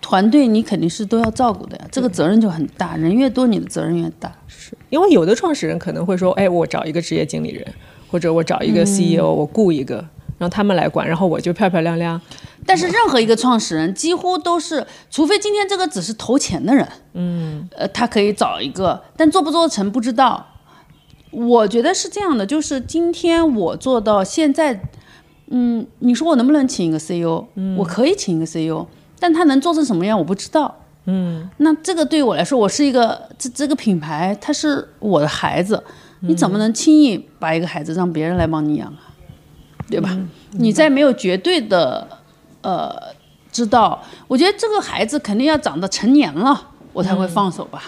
[0.00, 4.32] 团队，你肯定是都要照顾的呀，这个责任就很大，人越多，你的责任越大。
[4.46, 7.66] 是因为有的创始人可能会说，哎，我找一个职业经理人，
[8.10, 10.04] 或者我找一个 CEO，、我雇一个，
[10.40, 12.18] 让他们来管，然后我就漂漂亮亮。
[12.64, 20.46] 但是任何一个创始人几乎都是，除非今天这个只是投钱的人，嗯，呃，他可以找一个，但做不做成不知道。
[21.30, 24.80] 我觉得是这样的，就是今天我做到现在，
[25.48, 27.44] 嗯，你说我能不能请一个 CEO？
[27.56, 28.86] 嗯，我可以请一个 CEO，
[29.18, 30.74] 但他能做成什么样我不知道。
[31.04, 35.82] 嗯，那这个对于我来说，我是一个这这个品牌，它是我的孩子，
[36.20, 39.09] 你怎么能轻易把一个孩子让别人来帮你养啊？
[39.90, 40.16] 对吧？
[40.52, 42.06] 你在没有绝对的
[42.62, 42.94] 呃
[43.50, 47.82] 知道，我觉得这个孩子肯定要长得成年了，我才会放手吧。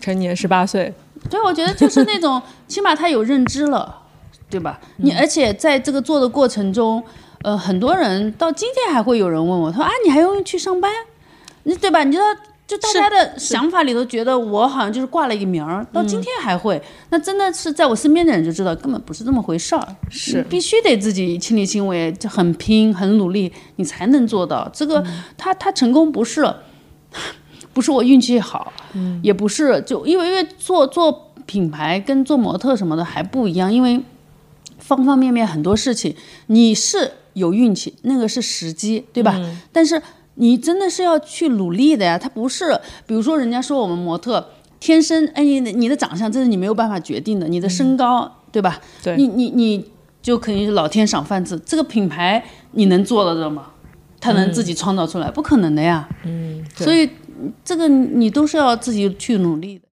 [0.00, 0.92] 成年十八岁。
[1.28, 4.02] 对，我觉得就是那种， 起码他有认知了，
[4.48, 4.78] 对吧？
[4.98, 7.02] 你而且在这个做的过程中，
[7.42, 10.90] 呃，很多人到今天还会有人问我，他说啊，你还用去上班？
[11.64, 12.04] 你对吧？
[12.04, 12.24] 你知道，
[12.68, 16.80] 就大家的想法里头觉得我好像就是挂了一个名儿，到今天还会。
[17.08, 19.96] 那真的是在我身边的人就知道，根本不是这么回事儿。
[20.10, 25.02] 是必须得自己亲力亲为，就很拼很努力，你才能做到这个。
[25.36, 26.54] 他他成功不是。
[27.72, 34.00] 不是我运气好，嗯，也不是就因为因为做做品牌跟做模特什么的还不一样，因为
[34.78, 36.14] 方方面面很多事情
[36.46, 39.40] 你是有运气，那个是时机，对吧？
[39.72, 40.02] 但是
[40.38, 42.18] 你真的是要去努力的呀。
[42.18, 44.48] 他不是，比如说人家说我们模特
[44.80, 48.80] 天生，哎，你你的长相这是你没有办法决定的，你的身高，对吧？
[49.02, 49.84] 对，你你你
[50.22, 51.58] 就肯定是老天赏饭吃。
[51.60, 53.72] 这个品牌你能做得到吗？
[54.20, 55.30] 他能自己创造出来？
[55.30, 56.08] 不可能的呀。
[56.24, 57.08] 嗯，所以。
[57.64, 59.86] 这个你都是要自己去努力的。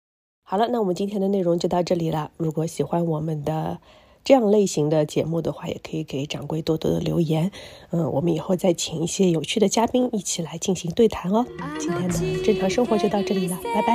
[0.45, 2.30] 好了，那我们今天的内容就到这里了。
[2.36, 3.80] 如果喜欢我们的
[4.24, 7.50] 这样类型的节目的话，也可以给掌柜多多的留言。
[7.90, 11.46] 嗯，我们以后再请一些有趣的嘉宾一起来进行对谈哦。
[11.78, 13.92] 今天的正常生活就到这里了，拜拜。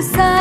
[0.00, 0.37] さ